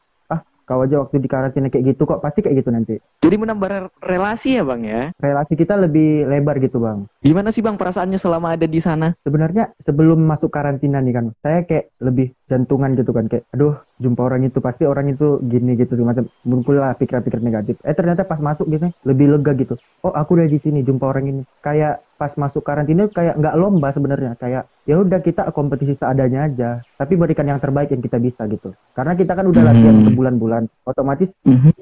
kau 0.65 0.81
aja 0.85 1.03
waktu 1.03 1.19
di 1.23 1.29
karantina 1.31 1.69
kayak 1.69 1.95
gitu 1.95 2.03
kok 2.07 2.21
pasti 2.23 2.41
kayak 2.45 2.63
gitu 2.63 2.71
nanti. 2.71 2.95
Jadi 3.23 3.37
menambah 3.39 3.69
re- 3.69 3.93
relasi 4.03 4.59
ya 4.59 4.63
bang 4.67 4.83
ya. 4.83 5.03
relasi 5.19 5.53
kita 5.55 5.75
lebih 5.79 6.27
lebar 6.27 6.59
gitu 6.59 6.79
bang. 6.83 7.07
Gimana 7.23 7.51
sih 7.55 7.63
bang 7.63 7.79
perasaannya 7.79 8.19
selama 8.19 8.55
ada 8.55 8.67
di 8.67 8.81
sana? 8.83 9.15
sebenarnya 9.23 9.71
sebelum 9.81 10.19
masuk 10.27 10.51
karantina 10.51 10.99
nih 10.99 11.15
kan 11.15 11.27
saya 11.41 11.63
kayak 11.65 11.95
lebih 12.03 12.35
jantungan 12.51 12.93
gitu 12.99 13.11
kan. 13.15 13.27
Kayak 13.31 13.45
aduh 13.55 13.75
jumpa 14.03 14.21
orang 14.27 14.43
itu 14.47 14.59
pasti 14.59 14.83
orang 14.85 15.07
itu 15.15 15.39
gini 15.47 15.79
gitu 15.79 15.95
semacam 15.95 16.27
muncul 16.43 16.75
lah 16.79 16.93
pikiran-pikiran 16.99 17.45
negatif. 17.45 17.75
Eh 17.87 17.95
ternyata 17.95 18.27
pas 18.27 18.41
masuk 18.43 18.67
gitu 18.69 18.91
lebih 19.07 19.27
lega 19.31 19.53
gitu. 19.55 19.75
Oh 20.03 20.11
aku 20.11 20.35
udah 20.39 20.49
di 20.51 20.59
sini 20.59 20.83
jumpa 20.83 21.05
orang 21.07 21.25
ini. 21.31 21.43
Kayak 21.63 22.03
pas 22.23 22.31
masuk 22.39 22.63
karantina 22.63 23.11
kayak 23.11 23.35
nggak 23.35 23.59
lomba 23.59 23.91
sebenarnya. 23.91 24.39
Kayak 24.39 24.71
ya 24.87 24.95
udah 24.97 25.19
kita 25.19 25.51
kompetisi 25.51 25.95
seadanya 25.95 26.47
aja 26.47 26.71
tapi 26.95 27.15
berikan 27.15 27.43
yang 27.45 27.59
terbaik 27.59 27.91
yang 27.91 27.99
kita 27.99 28.19
bisa 28.19 28.47
gitu. 28.47 28.71
Karena 28.95 29.19
kita 29.19 29.35
kan 29.35 29.43
udah 29.45 29.63
latihan 29.65 29.91
Hmm. 29.93 30.07
berbulan-bulan 30.07 30.63
otomatis 30.85 31.35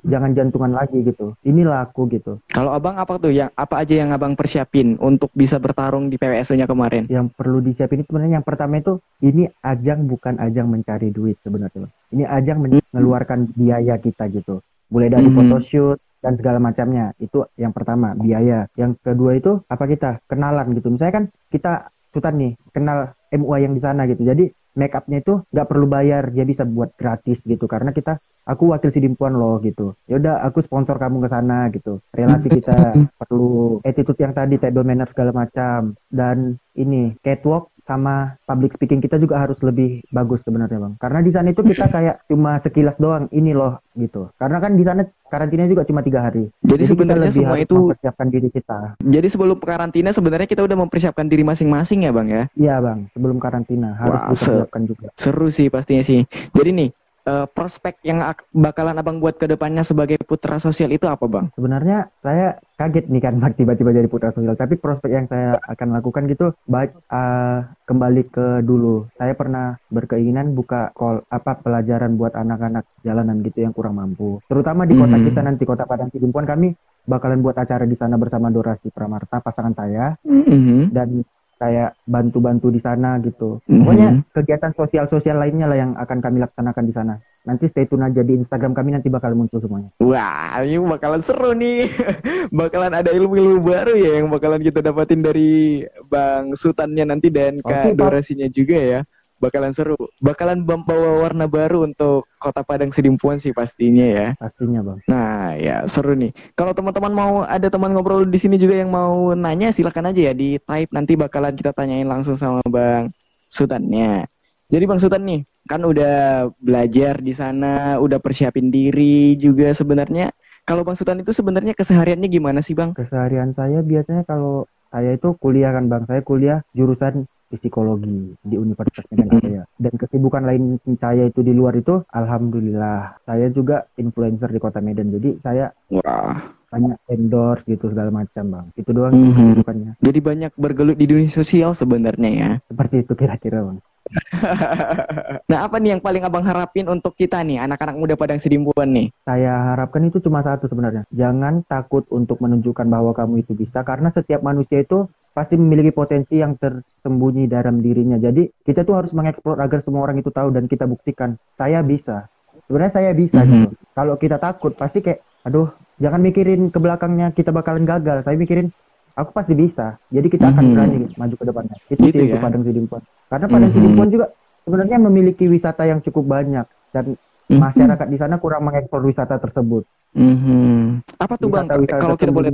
jangan 0.03 0.33
jantungan 0.33 0.73
lagi 0.73 1.05
gitu. 1.05 1.37
Inilah 1.43 1.85
aku 1.85 2.09
gitu. 2.09 2.41
Kalau 2.49 2.73
abang 2.73 2.97
apa 2.97 3.21
tuh 3.21 3.29
yang 3.31 3.53
apa 3.53 3.85
aja 3.85 3.95
yang 3.95 4.11
abang 4.11 4.33
persiapin 4.33 4.97
untuk 4.97 5.29
bisa 5.35 5.61
bertarung 5.61 6.09
di 6.09 6.17
PPSU-nya 6.17 6.65
kemarin? 6.65 7.05
yang 7.11 7.29
perlu 7.29 7.61
disiapin 7.61 8.01
itu 8.01 8.09
sebenarnya 8.09 8.39
yang 8.39 8.47
pertama 8.47 8.79
itu 8.79 8.97
ini 9.21 9.45
ajang 9.61 10.07
bukan 10.07 10.39
ajang 10.39 10.65
mencari 10.67 11.11
duit 11.11 11.37
sebenarnya 11.41 11.85
ini 12.09 12.25
ajang 12.25 12.59
men- 12.59 12.81
mengeluarkan 12.87 13.51
biaya 13.53 13.97
kita 13.97 14.31
gitu. 14.31 14.63
Mulai 14.89 15.11
dari 15.11 15.27
Mhm. 15.27 15.35
photoshoot 15.37 15.99
dan 16.21 16.37
segala 16.37 16.61
macamnya. 16.61 17.13
Itu 17.17 17.49
yang 17.57 17.73
pertama, 17.73 18.13
biaya. 18.15 18.69
Yang 18.77 19.01
kedua 19.03 19.37
itu 19.37 19.61
apa 19.67 19.85
kita? 19.89 20.11
Kenalan 20.29 20.77
gitu. 20.77 20.93
Misalnya 20.93 21.15
kan 21.17 21.25
kita 21.53 21.73
Sultan 22.11 22.43
nih, 22.43 22.53
kenal 22.75 23.15
MUA 23.31 23.57
yang 23.71 23.75
di 23.79 23.83
sana 23.83 24.03
gitu. 24.11 24.27
Jadi 24.27 24.51
make 24.75 24.95
upnya 24.99 25.23
itu 25.23 25.47
nggak 25.51 25.69
perlu 25.71 25.87
bayar, 25.87 26.35
dia 26.35 26.43
bisa 26.43 26.67
buat 26.67 26.91
gratis 26.99 27.39
gitu. 27.47 27.71
Karena 27.71 27.95
kita 27.95 28.19
aku 28.51 28.75
wakil 28.75 28.91
Sidimpuan 28.91 29.39
loh 29.39 29.63
gitu. 29.63 29.95
Ya 30.11 30.19
udah 30.19 30.43
aku 30.43 30.59
sponsor 30.67 30.99
kamu 30.99 31.23
ke 31.23 31.29
sana 31.31 31.71
gitu. 31.71 32.03
Relasi 32.11 32.49
kita 32.51 32.77
perlu 33.23 33.79
attitude 33.87 34.19
yang 34.19 34.35
tadi 34.35 34.59
table 34.59 34.83
manner 34.83 35.07
segala 35.07 35.31
macam 35.31 35.95
dan 36.11 36.59
ini 36.75 37.15
catwalk 37.23 37.71
sama 37.91 38.39
public 38.47 38.79
speaking 38.79 39.03
kita 39.03 39.19
juga 39.19 39.43
harus 39.43 39.59
lebih 39.67 40.07
bagus 40.15 40.47
sebenarnya 40.47 40.79
bang. 40.79 40.95
Karena 41.03 41.19
di 41.27 41.31
sana 41.35 41.51
itu 41.51 41.67
kita 41.67 41.91
kayak 41.91 42.31
cuma 42.31 42.63
sekilas 42.63 42.95
doang 43.03 43.27
ini 43.35 43.51
loh 43.51 43.83
gitu. 43.99 44.31
Karena 44.39 44.63
kan 44.63 44.79
di 44.79 44.87
sana 44.87 45.03
karantina 45.27 45.67
juga 45.67 45.83
cuma 45.83 46.07
tiga 46.07 46.23
hari. 46.23 46.47
Jadi, 46.63 46.87
Jadi 46.87 46.91
sebenarnya 46.95 47.31
semua 47.35 47.59
itu 47.59 47.75
mempersiapkan 47.75 48.29
diri 48.31 48.49
kita. 48.55 48.79
Jadi 49.03 49.27
sebelum 49.27 49.59
karantina 49.59 50.15
sebenarnya 50.15 50.47
kita 50.47 50.63
udah 50.63 50.79
mempersiapkan 50.87 51.27
diri 51.27 51.43
masing-masing 51.43 52.07
ya 52.07 52.15
bang 52.15 52.29
ya? 52.31 52.43
Iya 52.55 52.75
bang. 52.79 52.99
Sebelum 53.11 53.43
karantina 53.43 53.99
harus 53.99 54.15
Wah, 54.15 54.31
dipersiapkan 54.31 54.83
juga. 54.87 55.07
Seru 55.19 55.51
sih 55.51 55.67
pastinya 55.67 56.07
sih. 56.07 56.23
Jadi 56.55 56.71
nih 56.71 56.89
uh, 57.27 57.47
prospek 57.51 58.01
yang 58.07 58.23
bakalan 58.55 58.97
abang 58.97 59.19
buat 59.19 59.37
ke 59.37 59.49
depannya 59.49 59.85
sebagai 59.85 60.21
putra 60.25 60.61
sosial 60.63 60.93
itu 60.95 61.09
apa 61.09 61.25
bang? 61.27 61.47
Sebenarnya 61.57 62.09
saya 62.21 62.57
kaget 62.81 63.13
nih 63.13 63.23
kan 63.23 63.37
tiba-tiba 63.53 63.93
jadi 63.93 64.09
putra 64.09 64.33
sosial. 64.33 64.57
Tapi 64.57 64.81
prospek 64.81 65.11
yang 65.11 65.27
saya 65.29 65.61
akan 65.69 65.89
lakukan 66.01 66.25
gitu, 66.31 66.53
baik 66.69 66.97
uh, 67.13 67.67
kembali 67.85 68.23
ke 68.33 68.47
dulu. 68.65 69.09
Saya 69.17 69.37
pernah 69.37 69.77
berkeinginan 69.93 70.53
buka 70.57 70.95
call 70.97 71.25
apa 71.29 71.61
pelajaran 71.61 72.17
buat 72.17 72.33
anak-anak 72.33 72.85
jalanan 73.05 73.45
gitu 73.45 73.65
yang 73.65 73.75
kurang 73.77 73.99
mampu. 73.99 74.41
Terutama 74.49 74.87
di 74.89 74.97
kota 74.97 75.17
hmm. 75.17 75.27
kita 75.29 75.41
nanti 75.45 75.63
kota 75.65 75.85
Padang 75.85 76.13
Sidimpuan 76.13 76.47
kami 76.49 76.73
bakalan 77.09 77.41
buat 77.41 77.57
acara 77.57 77.89
di 77.89 77.97
sana 77.97 78.21
bersama 78.21 78.53
Dorasi 78.53 78.93
Pramarta 78.93 79.41
pasangan 79.41 79.75
saya 79.75 80.15
hmm. 80.25 80.93
dan 80.93 81.25
kayak 81.61 81.93
bantu-bantu 82.09 82.73
di 82.73 82.81
sana 82.81 83.21
gitu. 83.21 83.61
Mm-hmm. 83.69 83.79
Pokoknya 83.85 84.09
kegiatan 84.33 84.73
sosial-sosial 84.73 85.37
lainnya 85.37 85.69
lah 85.69 85.77
yang 85.77 85.93
akan 86.01 86.19
kami 86.25 86.41
laksanakan 86.41 86.85
di 86.89 86.95
sana. 86.97 87.15
Nanti 87.45 87.69
stay 87.69 87.85
tune 87.85 88.05
aja 88.05 88.25
di 88.25 88.41
Instagram 88.41 88.73
kami 88.73 88.97
nanti 88.97 89.13
bakal 89.13 89.37
muncul 89.37 89.61
semuanya. 89.61 89.93
Wah, 90.01 90.61
ini 90.65 90.81
bakalan 90.81 91.21
seru 91.21 91.53
nih. 91.53 91.93
bakalan 92.61 92.97
ada 92.97 93.13
ilmu-ilmu 93.13 93.61
baru 93.61 93.93
ya 93.93 94.25
yang 94.25 94.33
bakalan 94.33 94.65
kita 94.65 94.81
dapatin 94.81 95.21
dari 95.21 95.85
Bang 96.09 96.57
Sultannya 96.57 97.05
nanti 97.05 97.29
dan 97.29 97.61
Kak 97.61 97.93
okay, 97.93 97.93
Dorasinya 97.93 98.49
juga 98.49 98.81
ya 98.81 99.01
bakalan 99.41 99.73
seru. 99.73 99.97
Bakalan 100.21 100.63
membawa 100.63 101.27
warna 101.27 101.49
baru 101.49 101.89
untuk 101.89 102.29
Kota 102.37 102.61
Padang 102.61 102.93
Sidimpuan 102.93 103.41
sih 103.41 103.51
pastinya 103.57 104.05
ya. 104.05 104.29
Pastinya, 104.37 104.85
Bang. 104.85 105.01
Nah, 105.09 105.57
ya 105.57 105.89
seru 105.89 106.13
nih. 106.15 106.31
Kalau 106.55 106.77
teman-teman 106.77 107.11
mau 107.11 107.33
ada 107.49 107.67
teman 107.73 107.97
ngobrol 107.97 108.29
di 108.29 108.37
sini 108.37 108.61
juga 108.61 108.79
yang 108.79 108.93
mau 108.93 109.33
nanya 109.33 109.73
silakan 109.73 110.13
aja 110.13 110.31
ya 110.31 110.35
di 110.37 110.61
type 110.61 110.93
nanti 110.93 111.17
bakalan 111.17 111.57
kita 111.57 111.73
tanyain 111.73 112.07
langsung 112.07 112.37
sama 112.37 112.61
Bang 112.69 113.11
Sultannya. 113.49 114.29
Jadi 114.71 114.85
Bang 114.87 115.03
Sultan 115.03 115.27
nih, 115.27 115.41
kan 115.67 115.83
udah 115.83 116.47
belajar 116.63 117.19
di 117.19 117.35
sana, 117.35 117.99
udah 117.99 118.23
persiapin 118.23 118.71
diri 118.71 119.35
juga 119.35 119.75
sebenarnya. 119.75 120.31
Kalau 120.63 120.87
Bang 120.87 120.95
Sultan 120.95 121.27
itu 121.27 121.35
sebenarnya 121.35 121.75
kesehariannya 121.75 122.31
gimana 122.31 122.63
sih 122.63 122.79
Bang? 122.79 122.95
Keseharian 122.95 123.51
saya 123.59 123.83
biasanya 123.83 124.23
kalau 124.23 124.71
saya 124.95 125.19
itu 125.19 125.35
kuliah 125.43 125.75
kan 125.75 125.91
Bang, 125.91 126.07
saya 126.07 126.23
kuliah 126.23 126.63
jurusan 126.71 127.27
psikologi 127.59 128.37
di 128.45 128.55
Universitas 128.55 129.07
Medan 129.11 129.31
Area. 129.43 129.63
Dan 129.75 129.95
kesibukan 129.99 130.47
lain 130.47 130.79
saya 131.03 131.27
itu 131.27 131.43
di 131.43 131.51
luar 131.51 131.75
itu, 131.75 132.05
alhamdulillah, 132.15 133.23
saya 133.27 133.51
juga 133.51 133.91
influencer 133.99 134.55
di 134.55 134.61
Kota 134.63 134.79
Medan. 134.79 135.11
Jadi 135.11 135.43
saya 135.43 135.75
Wah. 135.91 136.39
banyak 136.71 136.99
endorse 137.11 137.67
gitu 137.67 137.91
segala 137.91 138.15
macam 138.15 138.45
bang. 138.47 138.67
Itu 138.79 138.91
doang 138.95 139.11
mm 139.11 139.23
-hmm. 139.23 139.35
kesibukannya. 139.35 139.93
Jadi 139.99 140.19
banyak 140.23 140.53
bergelut 140.55 140.97
di 140.99 141.07
dunia 141.11 141.31
sosial 141.33 141.75
sebenarnya 141.75 142.31
ya. 142.31 142.51
Seperti 142.71 143.03
itu 143.03 143.13
kira-kira 143.19 143.67
bang. 143.67 143.79
nah 145.51 145.69
apa 145.69 145.77
nih 145.79 145.97
yang 145.97 146.03
paling 146.03 146.23
abang 146.27 146.43
harapin 146.43 146.87
untuk 146.91 147.15
kita 147.15 147.39
nih 147.47 147.63
anak-anak 147.63 147.97
muda 147.97 148.15
Padang 148.19 148.43
Sidimpuan 148.43 148.91
nih? 148.91 149.09
Saya 149.23 149.75
harapkan 149.75 150.03
itu 150.07 150.19
cuma 150.19 150.43
satu 150.43 150.67
sebenarnya. 150.67 151.07
Jangan 151.15 151.63
takut 151.67 152.05
untuk 152.11 152.43
menunjukkan 152.43 152.87
bahwa 152.91 153.15
kamu 153.15 153.47
itu 153.47 153.53
bisa 153.55 153.87
karena 153.87 154.11
setiap 154.11 154.43
manusia 154.43 154.83
itu 154.83 155.07
pasti 155.31 155.55
memiliki 155.55 155.95
potensi 155.95 156.43
yang 156.43 156.59
tersembunyi 156.59 157.47
dalam 157.47 157.79
dirinya. 157.79 158.19
Jadi 158.19 158.51
kita 158.67 158.83
tuh 158.83 158.99
harus 158.99 159.13
mengeksplor 159.15 159.63
agar 159.63 159.79
semua 159.81 160.03
orang 160.07 160.19
itu 160.19 160.31
tahu 160.35 160.51
dan 160.51 160.67
kita 160.67 160.91
buktikan 160.91 161.39
saya 161.55 161.81
bisa. 161.87 162.27
Sebenarnya 162.67 162.93
saya 162.95 163.11
bisa 163.15 163.41
mm 163.41 163.47
-hmm. 163.47 163.63
gitu. 163.67 163.75
Kalau 163.95 164.15
kita 164.19 164.37
takut 164.43 164.73
pasti 164.75 164.99
kayak 165.03 165.23
aduh 165.47 165.71
jangan 165.97 166.21
mikirin 166.21 166.69
ke 166.69 166.79
belakangnya 166.79 167.31
kita 167.31 167.55
bakalan 167.55 167.87
gagal, 167.87 168.27
tapi 168.27 168.37
mikirin 168.43 168.69
aku 169.15 169.31
pasti 169.31 169.55
bisa. 169.55 169.99
Jadi 170.11 170.27
kita 170.27 170.51
akan 170.51 170.59
mm 170.59 170.67
-hmm. 170.67 170.75
berani 170.75 170.99
maju 171.15 171.35
ke 171.39 171.45
depannya. 171.47 171.77
Itu 171.87 172.01
gitu 172.11 172.23
sih 172.27 172.35
ya? 172.35 172.43
Padang 172.43 172.63
Sidimpuan. 172.67 173.03
Karena 173.31 173.47
Padang 173.47 173.71
mm 173.71 173.71
-hmm. 173.71 173.75
Sidimpuan 173.75 174.09
juga 174.11 174.27
sebenarnya 174.67 174.99
memiliki 174.99 175.45
wisata 175.47 175.83
yang 175.87 176.03
cukup 176.03 176.25
banyak 176.27 176.67
dan 176.91 177.05
mm 177.15 177.17
-hmm. 177.17 177.59
masyarakat 177.59 178.07
di 178.11 178.19
sana 178.19 178.35
kurang 178.43 178.67
mengekspor 178.67 179.03
wisata 179.07 179.39
tersebut. 179.39 179.87
Mm 180.11 180.37
-hmm. 180.37 180.79
Apa 181.23 181.35
tuh 181.39 181.49
bang? 181.51 181.71
Wisata 181.71 182.03
kalau 182.03 182.17
kita 182.19 182.35
boleh 182.35 182.51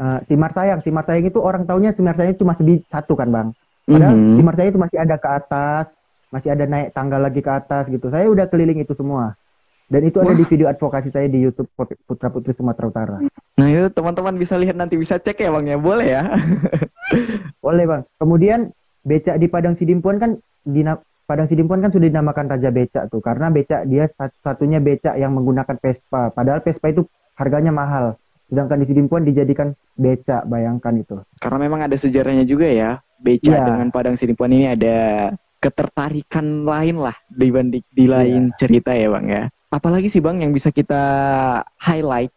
uh, 0.00 0.18
Simar 0.24 0.50
Sayang, 0.56 0.80
Simar 0.80 1.04
Sayang 1.04 1.28
itu 1.28 1.40
orang 1.40 1.68
taunya 1.68 1.92
Simar 1.92 2.16
Sayang 2.16 2.40
cuma 2.40 2.56
sebi 2.56 2.80
satu 2.88 3.12
kan 3.12 3.28
bang. 3.28 3.48
Padahal 3.84 4.16
mm 4.16 4.24
-hmm. 4.24 4.36
Simar 4.40 4.54
Sayang 4.56 4.70
itu 4.72 4.80
masih 4.80 4.98
ada 5.04 5.16
ke 5.20 5.28
atas, 5.28 5.86
masih 6.32 6.48
ada 6.56 6.64
naik 6.64 6.96
tangga 6.96 7.20
lagi 7.20 7.44
ke 7.44 7.52
atas 7.52 7.92
gitu. 7.92 8.08
Saya 8.08 8.26
udah 8.32 8.48
keliling 8.48 8.80
itu 8.80 8.96
semua. 8.96 9.36
Dan 9.84 10.08
itu 10.08 10.16
Wah. 10.16 10.32
ada 10.32 10.34
di 10.34 10.44
video 10.48 10.66
advokasi 10.72 11.12
saya 11.12 11.28
di 11.28 11.44
YouTube 11.44 11.68
Putra 12.08 12.32
Putri 12.32 12.56
Sumatera 12.56 12.88
Utara. 12.88 13.16
Nah 13.60 13.68
itu 13.68 13.92
teman-teman 13.92 14.34
bisa 14.40 14.56
lihat 14.56 14.80
nanti 14.80 14.96
bisa 14.96 15.20
cek 15.20 15.44
ya 15.44 15.52
bang 15.52 15.76
ya, 15.76 15.76
boleh 15.76 16.08
ya? 16.08 16.24
boleh 17.64 17.84
bang. 17.84 18.02
Kemudian 18.16 18.72
becak 19.04 19.36
di 19.36 19.46
Padang 19.52 19.76
Sidimpuan 19.76 20.16
kan 20.16 20.40
di 20.64 20.80
Padang 21.24 21.48
Sidimpuan 21.48 21.80
kan 21.80 21.88
sudah 21.88 22.04
dinamakan 22.04 22.52
Raja 22.52 22.68
Becak 22.68 23.08
tuh 23.08 23.24
karena 23.24 23.48
becak 23.48 23.88
dia 23.88 24.08
satunya 24.44 24.76
becak 24.76 25.16
yang 25.16 25.32
menggunakan 25.32 25.80
Vespa. 25.80 26.28
Padahal 26.28 26.60
Vespa 26.60 26.92
itu 26.92 27.08
harganya 27.40 27.72
mahal. 27.72 28.20
Sedangkan 28.52 28.84
di 28.84 28.86
Sidimpuan 28.86 29.24
dijadikan 29.24 29.72
becak, 29.96 30.44
bayangkan 30.44 31.00
itu. 31.00 31.16
Karena 31.40 31.58
memang 31.64 31.80
ada 31.88 31.96
sejarahnya 31.96 32.44
juga 32.44 32.68
ya. 32.68 33.00
Becak 33.24 33.56
ya. 33.56 33.64
dengan 33.64 33.88
Padang 33.88 34.20
Sidimpuan 34.20 34.52
ini 34.52 34.68
ada 34.76 34.96
ketertarikan 35.64 36.68
lain 36.68 37.00
lah 37.00 37.16
dibanding 37.32 37.80
di 37.88 38.04
lain 38.04 38.52
ya. 38.52 38.56
cerita 38.60 38.92
ya 38.92 39.08
bang 39.08 39.26
ya 39.32 39.42
apalagi 39.74 40.06
sih 40.06 40.22
Bang 40.22 40.38
yang 40.38 40.54
bisa 40.54 40.70
kita 40.70 41.02
highlight 41.82 42.30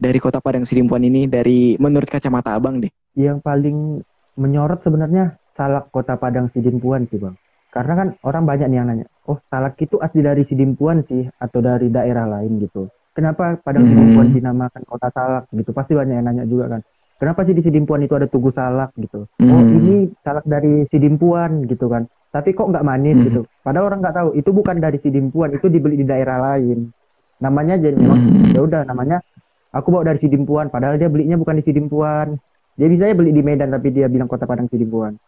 dari 0.00 0.16
Kota 0.16 0.40
Padang 0.40 0.64
Sidimpuan 0.64 1.04
ini 1.04 1.28
dari 1.28 1.76
menurut 1.76 2.08
kacamata 2.08 2.56
Abang 2.56 2.80
deh? 2.80 2.88
Yang 3.12 3.44
paling 3.44 4.00
menyorot 4.40 4.80
sebenarnya 4.80 5.36
salak 5.52 5.92
Kota 5.92 6.16
Padang 6.16 6.48
Sidimpuan 6.56 7.04
sih 7.12 7.20
Bang. 7.20 7.36
Karena 7.68 7.92
kan 7.94 8.08
orang 8.24 8.44
banyak 8.48 8.66
nih 8.72 8.78
yang 8.80 8.88
nanya, 8.88 9.06
oh 9.28 9.36
salak 9.52 9.76
itu 9.80 10.00
asli 10.00 10.24
dari 10.24 10.42
Sidimpuan 10.48 11.04
sih 11.04 11.28
atau 11.28 11.60
dari 11.60 11.92
daerah 11.92 12.24
lain 12.24 12.64
gitu. 12.64 12.88
Kenapa 13.12 13.60
Padang 13.60 13.84
hmm. 13.84 13.92
Sidimpuan 13.92 14.26
dinamakan 14.32 14.82
kota 14.88 15.08
salak 15.12 15.44
gitu? 15.52 15.70
Pasti 15.76 15.92
banyak 15.92 16.14
yang 16.16 16.26
nanya 16.26 16.44
juga 16.48 16.78
kan. 16.78 16.80
Kenapa 17.18 17.44
sih 17.44 17.52
di 17.52 17.60
Sidimpuan 17.60 18.00
itu 18.06 18.14
ada 18.16 18.30
tugu 18.30 18.48
salak 18.48 18.94
gitu? 18.96 19.28
Hmm. 19.36 19.50
Oh 19.52 19.62
ini 19.62 20.08
salak 20.24 20.46
dari 20.48 20.88
Sidimpuan 20.88 21.66
gitu 21.68 21.90
kan 21.92 22.08
tapi 22.28 22.52
kok 22.52 22.68
nggak 22.68 22.84
manis 22.84 23.16
hmm. 23.16 23.26
gitu. 23.32 23.40
Padahal 23.64 23.88
orang 23.92 24.00
nggak 24.04 24.16
tahu 24.16 24.28
itu 24.36 24.50
bukan 24.52 24.76
dari 24.78 24.98
Sidimpuan, 25.00 25.56
itu 25.56 25.66
dibeli 25.72 25.96
di 25.96 26.06
daerah 26.06 26.36
lain. 26.52 26.92
Namanya 27.40 27.80
jadi 27.80 27.96
hmm. 27.96 28.52
ya 28.52 28.60
udah 28.60 28.82
namanya 28.84 29.24
aku 29.72 29.88
bawa 29.94 30.12
dari 30.12 30.20
Sidimpuan, 30.20 30.68
padahal 30.68 31.00
dia 31.00 31.08
belinya 31.08 31.40
bukan 31.40 31.56
di 31.60 31.64
Sidimpuan. 31.64 32.36
Dia 32.78 32.86
bisa 32.86 33.10
beli 33.10 33.34
di 33.34 33.42
Medan 33.42 33.74
tapi 33.74 33.90
dia 33.90 34.06
bilang 34.06 34.30
Kota 34.30 34.46
Padang 34.46 34.70
Sidimpuan. 34.70 35.18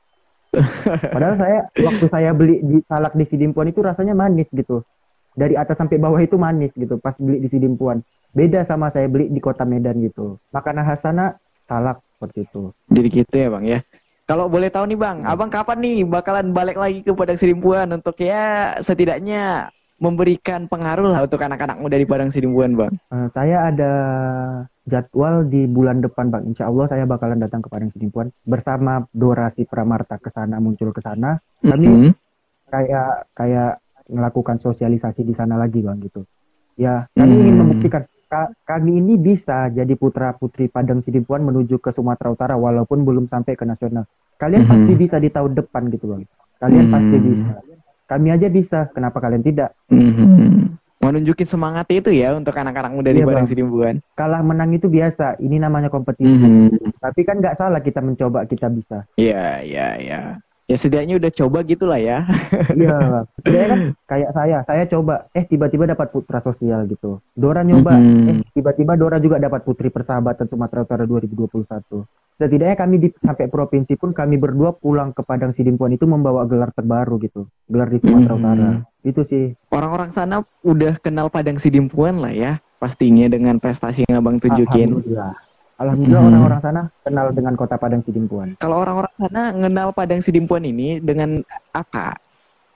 Padahal 1.15 1.37
saya 1.39 1.59
waktu 1.79 2.07
saya 2.11 2.31
beli 2.35 2.59
di 2.63 2.79
salak 2.87 3.15
di 3.15 3.25
Sidimpuan 3.27 3.71
itu 3.71 3.81
rasanya 3.81 4.15
manis 4.19 4.51
gitu. 4.51 4.83
Dari 5.39 5.55
atas 5.55 5.79
sampai 5.79 5.97
bawah 6.03 6.19
itu 6.19 6.35
manis 6.35 6.75
gitu 6.75 6.99
pas 6.99 7.15
beli 7.19 7.39
di 7.39 7.49
Sidimpuan. 7.49 8.03
Beda 8.35 8.63
sama 8.67 8.91
saya 8.91 9.07
beli 9.07 9.31
di 9.31 9.39
Kota 9.39 9.63
Medan 9.63 10.03
gitu. 10.03 10.39
Makanan 10.51 10.87
khasana 10.87 11.39
salak 11.71 12.03
seperti 12.19 12.47
itu. 12.51 12.75
Jadi 12.91 13.09
gitu 13.11 13.35
ya, 13.35 13.49
Bang 13.51 13.65
ya. 13.67 13.81
Kalau 14.31 14.47
boleh 14.47 14.71
tahu 14.71 14.87
nih 14.87 14.99
Bang, 14.99 15.27
hmm. 15.27 15.31
Abang 15.31 15.51
kapan 15.51 15.83
nih 15.83 16.07
bakalan 16.07 16.55
balik 16.55 16.79
lagi 16.79 17.03
ke 17.03 17.11
Padang 17.11 17.35
Sidimpuan 17.35 17.91
untuk 17.91 18.15
ya 18.23 18.79
setidaknya 18.79 19.75
memberikan 20.01 20.65
pengaruh 20.65 21.13
lah 21.13 21.21
untuk 21.29 21.45
anak-anak 21.45 21.77
muda 21.77 22.01
di 22.01 22.09
Padang 22.09 22.33
Sidimpuan 22.33 22.73
Bang? 22.73 22.97
Uh, 23.13 23.29
saya 23.37 23.69
ada 23.69 23.93
jadwal 24.89 25.45
di 25.45 25.69
bulan 25.69 26.01
depan 26.01 26.33
Bang. 26.33 26.49
Insya 26.49 26.73
Allah 26.73 26.89
saya 26.89 27.05
bakalan 27.05 27.39
datang 27.39 27.61
ke 27.61 27.69
Padang 27.69 27.93
Sidimpuan 27.93 28.33
bersama 28.49 29.05
Dorasi 29.13 29.69
Pramarta 29.69 30.17
ke 30.17 30.33
sana 30.33 30.57
muncul 30.57 30.91
ke 30.97 31.05
sana. 31.05 31.37
Kami 31.61 31.87
mm 31.87 31.97
-hmm. 32.01 32.13
kayak 32.73 33.29
kayak 33.37 33.73
melakukan 34.11 34.57
sosialisasi 34.59 35.23
di 35.23 35.37
sana 35.37 35.61
lagi 35.61 35.85
Bang 35.85 36.01
gitu. 36.01 36.25
Ya, 36.81 37.05
kami 37.13 37.37
mm. 37.37 37.41
ingin 37.45 37.57
membuktikan 37.61 38.03
kami 38.63 39.03
ini 39.03 39.19
bisa 39.19 39.67
jadi 39.69 39.91
putra 39.99 40.31
putri 40.39 40.71
Padang 40.71 41.03
Sidimpuan 41.03 41.43
menuju 41.43 41.83
ke 41.83 41.91
Sumatera 41.91 42.31
Utara 42.31 42.55
walaupun 42.55 43.03
belum 43.03 43.27
sampai 43.27 43.59
ke 43.59 43.67
nasional. 43.67 44.07
Kalian 44.39 44.65
mm-hmm. 44.65 44.87
pasti 44.87 44.93
bisa 44.97 45.17
di 45.19 45.29
tahun 45.29 45.53
depan 45.59 45.91
gitu 45.93 46.15
bang. 46.15 46.23
Kalian 46.63 46.87
mm-hmm. 46.89 46.95
pasti 46.95 47.17
bisa. 47.21 47.55
Kami 48.11 48.35
aja 48.35 48.51
bisa. 48.51 48.91
Kenapa 48.91 49.23
kalian 49.23 49.47
tidak? 49.47 49.71
Mm-hmm. 49.87 50.81
Mau 51.01 51.15
nunjukin 51.17 51.49
semangat 51.49 51.89
itu 51.95 52.13
ya 52.13 52.37
untuk 52.37 52.53
anak-anak 52.53 52.93
muda 52.93 53.09
di 53.09 53.25
Iya, 53.25 53.27
Padang 53.31 53.47
Bang. 53.47 53.49
Sidimpuan. 53.49 53.95
Kalah 54.19 54.43
menang 54.45 54.75
itu 54.77 54.85
biasa. 54.91 55.41
Ini 55.41 55.57
namanya 55.57 55.89
kompetisi. 55.89 56.29
Mhm. 56.29 57.01
Tapi 57.01 57.21
kan 57.25 57.41
nggak 57.41 57.57
salah 57.57 57.81
kita 57.81 58.05
mencoba, 58.05 58.45
kita 58.45 58.69
bisa. 58.69 59.09
Iya, 59.17 59.65
iya, 59.65 59.89
iya. 59.97 60.21
Ya 60.71 60.79
setidaknya 60.79 61.19
udah 61.19 61.35
coba 61.35 61.59
gitulah 61.67 61.99
ya. 61.99 62.23
Iya. 62.79 63.27
Dia 63.43 63.63
kan 63.67 63.81
kayak 64.07 64.31
saya, 64.31 64.59
saya 64.63 64.85
coba, 64.87 65.27
eh 65.35 65.43
tiba-tiba 65.43 65.91
dapat 65.91 66.15
putra 66.15 66.39
sosial 66.39 66.87
gitu. 66.87 67.19
Dora 67.35 67.67
nyoba, 67.67 67.99
Mhm. 67.99 68.27
eh 68.31 68.37
tiba-tiba 68.55 68.95
Dora 68.95 69.19
juga 69.19 69.43
dapat 69.43 69.67
putri 69.67 69.91
persahabatan 69.91 70.47
Sumatera 70.47 70.87
Utara 70.87 71.05
2021. 71.11 72.07
Setidaknya 72.39 72.79
kami 72.79 72.97
di 72.97 73.09
sampai 73.19 73.51
provinsi 73.51 73.99
pun 73.99 74.15
kami 74.15 74.39
berdua 74.39 74.71
pulang 74.73 75.11
ke 75.11 75.27
Padang 75.27 75.53
Sidimpuan 75.53 75.91
itu 75.93 76.07
membawa 76.07 76.47
gelar 76.47 76.71
terbaru 76.71 77.19
gitu, 77.19 77.51
gelar 77.67 77.91
di 77.91 77.99
Sumatera 77.99 78.33
Mhm. 78.33 78.41
Utara. 78.41 78.71
Itu 79.03 79.21
sih. 79.27 79.45
Orang-orang 79.75 80.15
sana 80.15 80.37
udah 80.63 81.03
kenal 81.03 81.29
Padang 81.29 81.59
Sidimpuan 81.59 82.23
lah 82.23 82.31
ya, 82.31 82.53
pastinya 82.79 83.27
dengan 83.27 83.59
prestasi 83.59 84.07
yang 84.07 84.23
abang 84.23 84.39
tunjukin. 84.39 84.87
Alhamdulillah. 84.95 85.35
Alhamdulillah 85.81 86.21
Mhm. 86.21 86.29
orang-orang 86.29 86.61
sana 86.61 86.83
kenal 87.01 87.27
dengan 87.33 87.57
kota 87.57 87.81
Padang 87.81 88.05
Sidimpuan. 88.05 88.53
Kalau 88.61 88.85
orang-orang 88.85 89.15
sana 89.17 89.43
ngenal 89.57 89.97
Padang 89.97 90.21
Sidimpuan 90.21 90.61
ini 90.69 91.01
dengan 91.01 91.41
apa? 91.73 92.21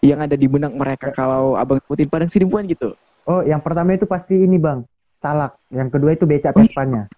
Yang 0.00 0.20
ada 0.24 0.36
di 0.40 0.46
benak 0.48 0.72
mereka 0.72 1.12
kalau 1.12 1.52
abang 1.54 1.84
sebutin 1.84 2.08
Padang 2.08 2.32
Sidimpuan 2.32 2.64
gitu. 2.64 2.96
Oh, 3.24 3.44
yang 3.44 3.60
pertama 3.60 3.92
itu 3.92 4.08
pasti 4.08 4.36
ini 4.36 4.56
bang, 4.56 4.84
salak. 5.20 5.52
Yang 5.68 5.88
kedua 5.96 6.10
itu 6.16 6.24
becak 6.24 6.56
Oh, 6.56 6.64
Vespanya. 6.64 7.08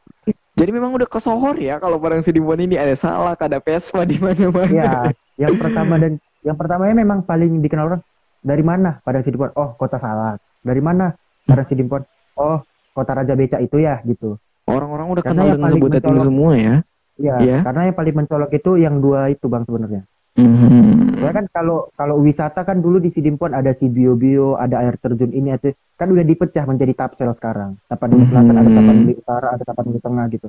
Jadi 0.56 0.70
memang 0.72 0.90
udah 0.96 1.06
kesohor 1.06 1.54
ya 1.58 1.78
kalau 1.78 2.02
Padang 2.02 2.22
Sidimpuan 2.26 2.58
ini 2.58 2.74
ada 2.74 2.98
salak, 2.98 3.38
ada 3.38 3.62
Vespa 3.62 4.02
di 4.02 4.18
mana-mana. 4.18 4.66
Iya, 4.66 4.92
yang 5.38 5.54
pertama 5.54 6.02
dan 6.02 6.18
yang 6.42 6.58
pertamanya 6.58 6.94
memang 6.98 7.22
paling 7.22 7.62
dikenal 7.62 7.94
orang 7.94 8.02
dari 8.42 8.62
mana 8.66 8.98
Padang 9.06 9.22
Sidimpuan? 9.22 9.54
Oh, 9.54 9.74
kota 9.78 10.02
salak. 10.02 10.42
Dari 10.66 10.82
mana 10.82 11.14
Padang 11.46 11.66
Sidimpuan? 11.70 12.02
Oh, 12.34 12.58
kota 12.90 13.22
Raja 13.22 13.38
Becak 13.38 13.62
itu 13.62 13.78
ya 13.78 14.02
gitu. 14.02 14.34
Orang-orang 14.66 15.06
udah 15.14 15.22
Karena 15.22 15.42
kenal 15.46 15.54
dengan 15.54 15.70
itu 15.70 15.86
mencolok- 15.86 16.26
semua 16.26 16.52
ya. 16.58 16.76
Iya, 17.16 17.34
Iya. 17.40 17.58
karena 17.64 17.80
yang 17.88 17.96
paling 17.96 18.14
mencolok 18.18 18.50
itu 18.52 18.70
yang 18.76 18.94
dua 19.00 19.32
itu 19.32 19.46
bang 19.48 19.64
sebenarnya. 19.64 20.02
Mhm. 20.36 21.16
Soalnya 21.16 21.32
kan 21.32 21.46
kalau 21.48 21.88
kalau 21.96 22.20
wisata 22.20 22.60
kan 22.60 22.84
dulu 22.84 23.00
di 23.00 23.08
Sidimpuan 23.08 23.56
ada 23.56 23.72
si 23.72 23.88
bio 23.88 24.12
bio, 24.20 24.52
ada 24.60 24.84
air 24.84 25.00
terjun 25.00 25.32
ini 25.32 25.48
itu 25.48 25.72
kan 25.96 26.12
udah 26.12 26.20
dipecah 26.20 26.68
menjadi 26.68 26.92
tapsel 26.92 27.32
sekarang. 27.32 27.80
Tapanuli 27.88 28.28
Selatan 28.28 28.52
ada 28.52 28.68
Mhm. 28.68 28.76
Tapanuli 28.76 29.12
Utara, 29.16 29.48
ada 29.56 29.64
Tapanuli 29.64 30.00
Tengah 30.02 30.26
gitu. 30.28 30.48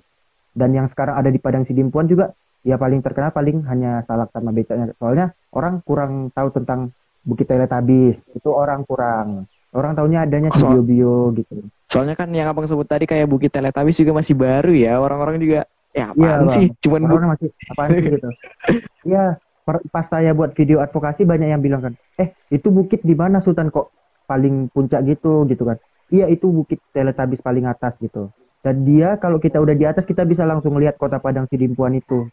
Dan 0.51 0.69
yang 0.75 0.88
sekarang 0.91 1.15
ada 1.15 1.29
di 1.31 1.39
Padang 1.39 1.63
Sidimpuan 1.63 2.12
juga 2.12 2.36
ya 2.67 2.75
paling 2.75 3.00
terkenal 3.00 3.31
paling 3.31 3.63
hanya 3.63 4.03
salak 4.03 4.27
sama 4.36 4.51
becaknya. 4.51 4.91
Soalnya 5.00 5.31
orang 5.55 5.79
kurang 5.88 6.33
tahu 6.36 6.51
tentang 6.51 6.91
Bukit 7.24 7.47
Teletabis. 7.47 8.27
Itu 8.36 8.51
orang 8.51 8.83
kurang. 8.83 9.47
Orang 9.75 9.93
taunya 10.00 10.24
adanya 10.24 10.50
si 10.55 10.63
Soal- 10.63 10.79
bio 10.79 10.83
bio 10.83 11.15
gitu. 11.36 11.67
Soalnya 11.91 12.15
kan 12.15 12.31
yang 12.31 12.47
abang 12.51 12.67
sebut 12.67 12.88
tadi 12.88 13.03
kayak 13.07 13.27
Bukit 13.27 13.51
Teletabis 13.51 14.00
juga 14.00 14.15
masih 14.15 14.36
baru 14.36 14.71
ya. 14.71 15.00
Orang-orang 15.00 15.39
juga 15.39 15.67
ya 15.91 16.12
apaan 16.12 16.47
Bang. 16.47 16.55
sih? 16.55 16.67
Cuman 16.83 17.01
Orang 17.07 17.29
masih 17.36 17.50
apaan 17.71 17.89
sih 17.91 18.01
gitu. 18.03 18.29
Iya, 19.07 19.39
pas 19.63 20.03
saya 20.12 20.36
buat 20.36 20.51
video 20.51 20.83
advokasi 20.83 21.24
banyak 21.24 21.47
yang 21.47 21.63
bilang 21.63 21.79
kan, 21.79 21.93
"Eh, 22.19 22.36
itu 22.51 22.67
bukit 22.67 23.00
di 23.07 23.15
mana 23.15 23.39
Sultan 23.39 23.71
kok 23.71 23.95
paling 24.27 24.67
puncak 24.71 25.00
gitu?" 25.07 25.47
gitu 25.47 25.63
kan. 25.63 25.79
Iya, 26.12 26.27
itu 26.27 26.51
bukit 26.51 26.83
Teletabis 26.91 27.39
paling 27.39 27.63
atas 27.67 27.95
gitu. 28.03 28.31
Dan 28.59 28.83
dia 28.83 29.15
kalau 29.15 29.39
kita 29.39 29.63
udah 29.63 29.75
di 29.75 29.88
atas 29.88 30.03
kita 30.03 30.27
bisa 30.27 30.43
langsung 30.43 30.75
lihat 30.75 31.00
kota 31.00 31.24
Padang 31.24 31.47
Sidimpuan 31.47 31.95
itu 31.95 32.27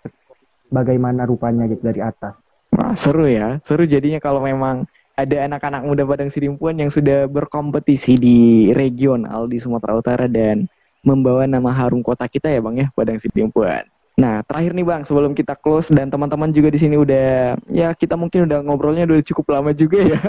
bagaimana 0.70 1.22
rupanya 1.22 1.70
gitu 1.70 1.82
dari 1.86 2.02
atas. 2.02 2.34
Wah, 2.74 2.94
seru 2.98 3.30
ya. 3.30 3.62
Seru 3.62 3.86
jadinya 3.86 4.18
kalau 4.18 4.42
memang 4.42 4.82
ada 5.14 5.46
anak-anak 5.46 5.82
muda 5.86 6.02
Padang 6.02 6.30
Sidimpuan 6.30 6.74
yang 6.74 6.90
sudah 6.90 7.30
berkompetisi 7.30 8.18
di 8.18 8.38
regional 8.74 9.46
di 9.46 9.62
Sumatera 9.62 9.94
Utara 9.94 10.26
dan 10.26 10.66
membawa 11.06 11.46
nama 11.46 11.70
harum 11.70 12.02
kota 12.02 12.26
kita 12.26 12.50
ya 12.50 12.58
Bang 12.58 12.76
ya, 12.78 12.90
Padang 12.90 13.22
Sidimpuan. 13.22 13.86
Nah, 14.14 14.42
terakhir 14.46 14.74
nih 14.74 14.86
Bang, 14.86 15.02
sebelum 15.06 15.34
kita 15.34 15.58
close 15.58 15.90
dan 15.90 16.10
teman-teman 16.10 16.50
juga 16.50 16.70
di 16.70 16.78
sini 16.78 16.94
udah 16.98 17.58
ya 17.70 17.94
kita 17.94 18.14
mungkin 18.14 18.46
udah 18.46 18.62
ngobrolnya 18.62 19.06
udah 19.06 19.22
cukup 19.26 19.54
lama 19.54 19.70
juga 19.74 20.02
ya. 20.02 20.20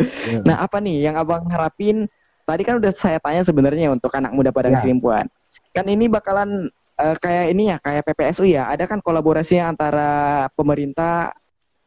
Iya. 0.00 0.40
Nah, 0.48 0.64
apa 0.64 0.80
nih 0.80 1.04
yang 1.04 1.20
Abang 1.20 1.44
harapin? 1.52 2.08
Tadi 2.48 2.62
kan 2.64 2.80
udah 2.80 2.88
saya 2.96 3.20
tanya 3.20 3.44
sebenarnya 3.44 3.92
untuk 3.92 4.08
anak 4.16 4.32
muda 4.32 4.48
Padang 4.48 4.76
Ya. 4.76 4.80
Sidimpuan. 4.80 5.28
Kan 5.76 5.86
ini 5.92 6.08
bakalan 6.08 6.72
eh, 6.96 7.16
kayak 7.20 7.46
ini 7.52 7.68
ya, 7.68 7.76
kayak 7.76 8.08
PPSU 8.08 8.48
ya. 8.48 8.72
Ada 8.72 8.88
kan 8.88 9.04
kolaborasi 9.04 9.60
antara 9.60 10.48
pemerintah, 10.56 11.36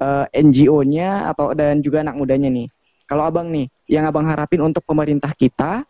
eh, 0.03 0.43
NGO-nya 0.43 1.31
atau 1.31 1.55
dan 1.55 1.79
juga 1.79 2.03
anak 2.03 2.19
mudanya 2.19 2.51
nih. 2.51 2.67
Kalau 3.07 3.23
Abang 3.23 3.47
nih, 3.51 3.71
yang 3.87 4.03
Abang 4.03 4.27
harapin 4.27 4.59
untuk 4.59 4.83
pemerintah 4.83 5.31
kita 5.31 5.83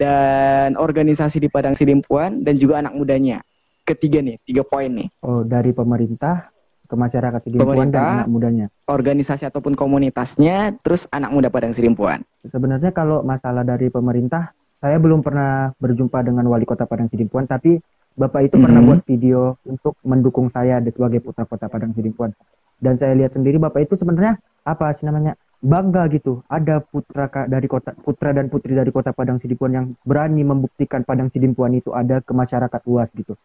dan 0.00 0.74
organisasi 0.80 1.38
di 1.38 1.48
Padang 1.52 1.76
Sidimpuan 1.76 2.40
dan 2.42 2.56
juga 2.56 2.80
anak 2.80 2.96
mudanya. 2.96 3.44
Ketiga 3.84 4.22
nih, 4.22 4.38
tiga 4.46 4.62
poin 4.64 4.88
nih. 4.88 5.08
Oh, 5.20 5.42
dari 5.42 5.74
pemerintah 5.74 6.48
ke 6.86 6.94
masyarakat 6.96 7.40
Sidimpuan 7.46 7.90
dan 7.92 8.24
anak 8.24 8.30
mudanya. 8.30 8.66
Organisasi 8.86 9.46
ataupun 9.46 9.78
komunitasnya, 9.78 10.74
terus 10.82 11.06
anak 11.10 11.30
muda 11.30 11.52
Padang 11.52 11.74
Sidimpuan. 11.76 12.24
Sebenarnya 12.48 12.90
kalau 12.90 13.22
masalah 13.22 13.62
dari 13.62 13.92
pemerintah, 13.92 14.50
saya 14.80 14.96
belum 14.96 15.20
pernah 15.20 15.76
berjumpa 15.76 16.24
dengan 16.24 16.48
wali 16.48 16.64
kota 16.64 16.88
Padang 16.88 17.10
Sidimpuan, 17.12 17.44
tapi 17.46 17.78
Bapak 18.10 18.42
itu 18.50 18.58
pernah 18.58 18.82
Mhm. 18.82 18.88
buat 18.90 19.00
video 19.06 19.40
untuk 19.62 19.94
mendukung 20.02 20.50
saya 20.50 20.82
sebagai 20.82 21.22
putra 21.22 21.46
kota 21.46 21.70
Padang 21.70 21.94
Sidimpuan. 21.94 22.34
Dan 22.80 22.96
saya 22.96 23.12
lihat 23.14 23.36
sendiri 23.36 23.60
Bapak 23.60 23.84
itu 23.84 23.94
sebenarnya 24.00 24.40
apa 24.64 24.96
sih 24.96 25.04
namanya 25.04 25.36
bangga 25.60 26.08
gitu. 26.10 26.40
Ada 26.48 26.80
putra 26.80 27.28
dari 27.46 27.68
kota 27.68 27.92
putra 27.92 28.32
dan 28.32 28.48
putri 28.48 28.72
dari 28.72 28.88
kota 28.88 29.12
Padang 29.12 29.38
Sidimpuan 29.38 29.72
yang 29.76 29.86
berani 30.02 30.40
membuktikan 30.42 31.04
Padang 31.04 31.28
Sidimpuan 31.28 31.76
itu 31.76 31.92
ada 31.92 32.24
ke 32.24 32.32
masyarakat 32.32 32.80
luas 32.88 33.12
gitu. 33.12 33.36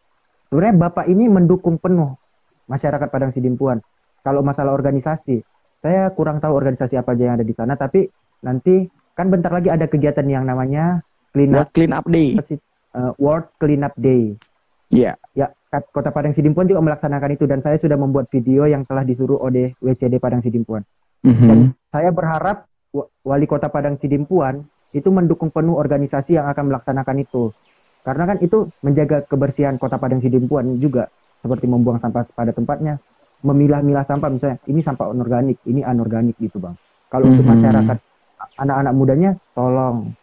Sebenarnya 0.47 0.89
Bapak 0.89 1.05
ini 1.11 1.27
mendukung 1.27 1.75
penuh 1.75 2.15
masyarakat 2.71 3.11
Padang 3.11 3.35
Sidimpuan. 3.35 3.83
Kalau 4.23 4.41
masalah 4.41 4.73
organisasi, 4.73 5.43
saya 5.83 6.09
kurang 6.15 6.41
tahu 6.41 6.57
organisasi 6.57 6.97
apa 6.97 7.13
aja 7.13 7.29
yang 7.29 7.35
ada 7.37 7.45
di 7.45 7.53
sana, 7.53 7.77
tapi 7.77 8.09
nanti 8.41 8.89
kan 9.13 9.29
bentar 9.29 9.53
lagi 9.53 9.69
ada 9.69 9.85
kegiatan 9.85 10.25
yang 10.25 10.47
namanya 10.49 11.03
Clean 11.35 11.51
Up 11.51 11.69
clean 11.75 11.91
up 11.91 12.07
day. 12.07 12.39
Eh, 12.95 13.11
World 13.19 13.51
Clean 13.59 13.83
Up 13.83 13.91
Day. 13.99 14.39
Iya. 14.87 15.19
Ya, 15.35 15.51
Kat- 15.51 15.64
Kota 15.81 16.13
Padang 16.13 16.35
Sidimpuan 16.35 16.69
juga 16.69 16.83
melaksanakan 16.83 17.29
itu 17.35 17.43
dan 17.49 17.59
saya 17.59 17.75
sudah 17.75 17.97
membuat 17.99 18.29
video 18.29 18.69
yang 18.69 18.85
telah 18.85 19.03
disuruh 19.03 19.41
oleh 19.41 19.73
WCD 19.81 20.21
Padang 20.21 20.45
Sidimpuan. 20.45 20.85
Mhm. 21.25 21.73
Saya 21.89 22.13
berharap 22.13 22.69
wa- 22.93 23.09
wali 23.25 23.49
kota 23.49 23.67
Padang 23.67 23.97
Sidimpuan 23.97 24.61
itu 24.95 25.09
mendukung 25.11 25.51
penuh 25.51 25.75
organisasi 25.75 26.39
yang 26.39 26.47
akan 26.47 26.71
melaksanakan 26.71 27.17
itu. 27.19 27.51
Karena 28.05 28.29
kan 28.29 28.37
itu 28.39 28.69
menjaga 28.85 29.25
kebersihan 29.25 29.75
kota 29.81 29.97
Padang 29.97 30.21
Sidimpuan 30.21 30.77
juga 30.77 31.09
seperti 31.41 31.65
membuang 31.65 31.97
sampah 31.97 32.29
pada 32.31 32.53
tempatnya, 32.53 33.01
memilah-milah 33.41 34.05
sampah 34.05 34.29
misalnya 34.29 34.57
ini 34.69 34.81
sampah 34.85 35.09
anorganik, 35.09 35.57
ini 35.65 35.81
anorganik 35.81 36.37
gitu, 36.37 36.61
Bang. 36.61 36.77
Kalau 37.09 37.33
untuk 37.33 37.45
Mhm. 37.45 37.51
masyarakat 37.57 37.97
anak-anak 38.61 38.93
mudanya 38.93 39.31
tolong 39.57 40.13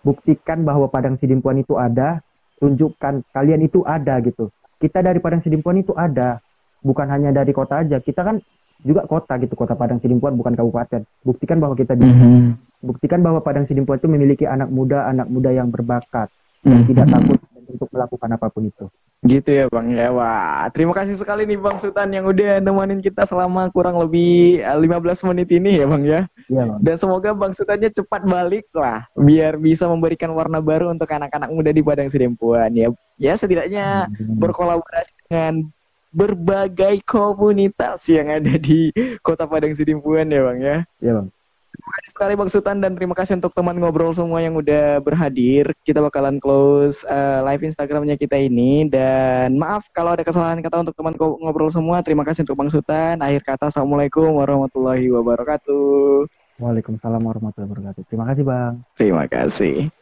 buktikan 0.00 0.64
bahwa 0.64 0.88
Padang 0.88 1.16
Sidimpuan 1.20 1.60
itu 1.60 1.76
ada, 1.76 2.20
tunjukkan 2.56 3.26
kalian 3.36 3.60
itu 3.64 3.84
ada 3.84 4.16
gitu. 4.24 4.48
Kita 4.76 5.00
dari 5.00 5.18
Padang 5.18 5.40
Sidimpuan 5.40 5.80
itu 5.80 5.96
ada, 5.96 6.40
bukan 6.84 7.08
hanya 7.08 7.32
dari 7.32 7.52
kota 7.56 7.80
aja. 7.80 7.96
Kita 8.00 8.20
kan 8.20 8.36
juga 8.84 9.08
kota 9.08 9.40
gitu, 9.40 9.56
kota 9.56 9.72
Padang 9.72 9.98
Sidimpuan 10.04 10.36
bukan 10.36 10.52
kabupaten. 10.52 11.02
Buktikan 11.24 11.58
bahwa 11.58 11.74
kita 11.74 11.96
bisa. 11.96 12.12
Mhm. 12.12 12.60
Buktikan 12.84 13.24
bahwa 13.24 13.40
Padang 13.40 13.64
Sidimpuan 13.64 13.96
itu 13.96 14.08
memiliki 14.08 14.44
anak 14.44 14.68
muda, 14.68 15.08
anak 15.08 15.32
muda 15.32 15.48
yang 15.48 15.72
berbakat 15.72 16.28
dan 16.60 16.84
Mhm. 16.84 16.88
tidak 16.92 17.06
takut 17.08 17.38
untuk 17.68 17.88
melakukan 17.92 18.30
apa 18.32 18.46
pun 18.48 18.68
itu. 18.68 18.86
Gitu 19.26 19.48
ya 19.48 19.64
Bang 19.72 19.90
ya. 19.90 20.12
Wah, 20.12 20.68
terima 20.70 20.92
kasih 20.94 21.18
sekali 21.18 21.48
nih 21.48 21.58
Bang 21.58 21.80
Sultan 21.82 22.12
yang 22.14 22.28
udah 22.28 22.62
nemenin 22.62 23.00
kita 23.02 23.26
selama 23.26 23.66
kurang 23.74 23.98
lebih 23.98 24.62
eh, 24.62 24.78
15 24.78 25.28
menit 25.32 25.48
ini 25.50 25.80
ya 25.82 25.86
Bang 25.88 26.04
ya. 26.06 26.20
Iya, 26.46 26.62
Bang. 26.68 26.80
Dan 26.84 26.94
semoga 27.00 27.30
Bang 27.34 27.52
Sultannya 27.56 27.90
cepat 27.90 28.22
balik 28.22 28.68
lah 28.76 29.08
biar 29.16 29.58
bisa 29.58 29.90
memberikan 29.90 30.30
warna 30.36 30.62
baru 30.62 30.92
untuk 30.92 31.10
anak-anak 31.10 31.50
muda 31.50 31.70
di 31.72 31.82
Padang 31.82 32.12
Sidempuan 32.12 32.70
ya. 32.76 32.88
Ya 33.16 33.32
setidaknya 33.34 34.12
berkolaborasi 34.36 35.12
dengan 35.26 35.72
berbagai 36.16 37.04
komunitas 37.04 38.08
yang 38.08 38.32
ada 38.32 38.56
di 38.56 38.88
Kota 39.20 39.44
Padang 39.44 39.76
Sidimpuan 39.76 40.30
ya 40.30 40.40
Bang 40.44 40.58
ya. 40.62 40.76
Iya, 41.02 41.12
Bang. 41.20 41.28
Sekali 42.10 42.32
Bang 42.32 42.48
Sultan 42.48 42.80
dan 42.80 42.96
terima 42.96 43.12
kasih 43.12 43.36
untuk 43.36 43.52
teman 43.52 43.76
ngobrol 43.76 44.12
semua 44.16 44.40
yang 44.40 44.56
udah 44.56 45.00
berhadir. 45.04 45.72
Kita 45.84 46.00
bakalan 46.00 46.40
close 46.40 47.04
uh, 47.06 47.44
live 47.44 47.66
Instagramnya 47.66 48.16
kita 48.16 48.40
ini 48.40 48.88
dan 48.88 49.56
maaf 49.56 49.84
kalau 49.92 50.16
ada 50.16 50.24
kesalahan 50.24 50.64
kata 50.64 50.86
untuk 50.88 50.96
teman 50.96 51.14
ngobrol 51.16 51.68
semua. 51.68 52.00
Terima 52.00 52.24
kasih 52.24 52.48
untuk 52.48 52.56
Bang 52.56 52.72
Sultan. 52.72 53.20
Akhir 53.20 53.44
kata 53.44 53.68
Assalamualaikum 53.68 54.32
warahmatullahi 54.36 55.12
wabarakatuh. 55.12 56.26
Waalaikumsalam 56.56 57.20
warahmatullahi 57.20 57.68
wabarakatuh. 57.68 58.02
Terima 58.08 58.24
kasih, 58.32 58.44
Bang. 58.48 58.72
Terima 58.96 59.24
kasih. 59.28 59.92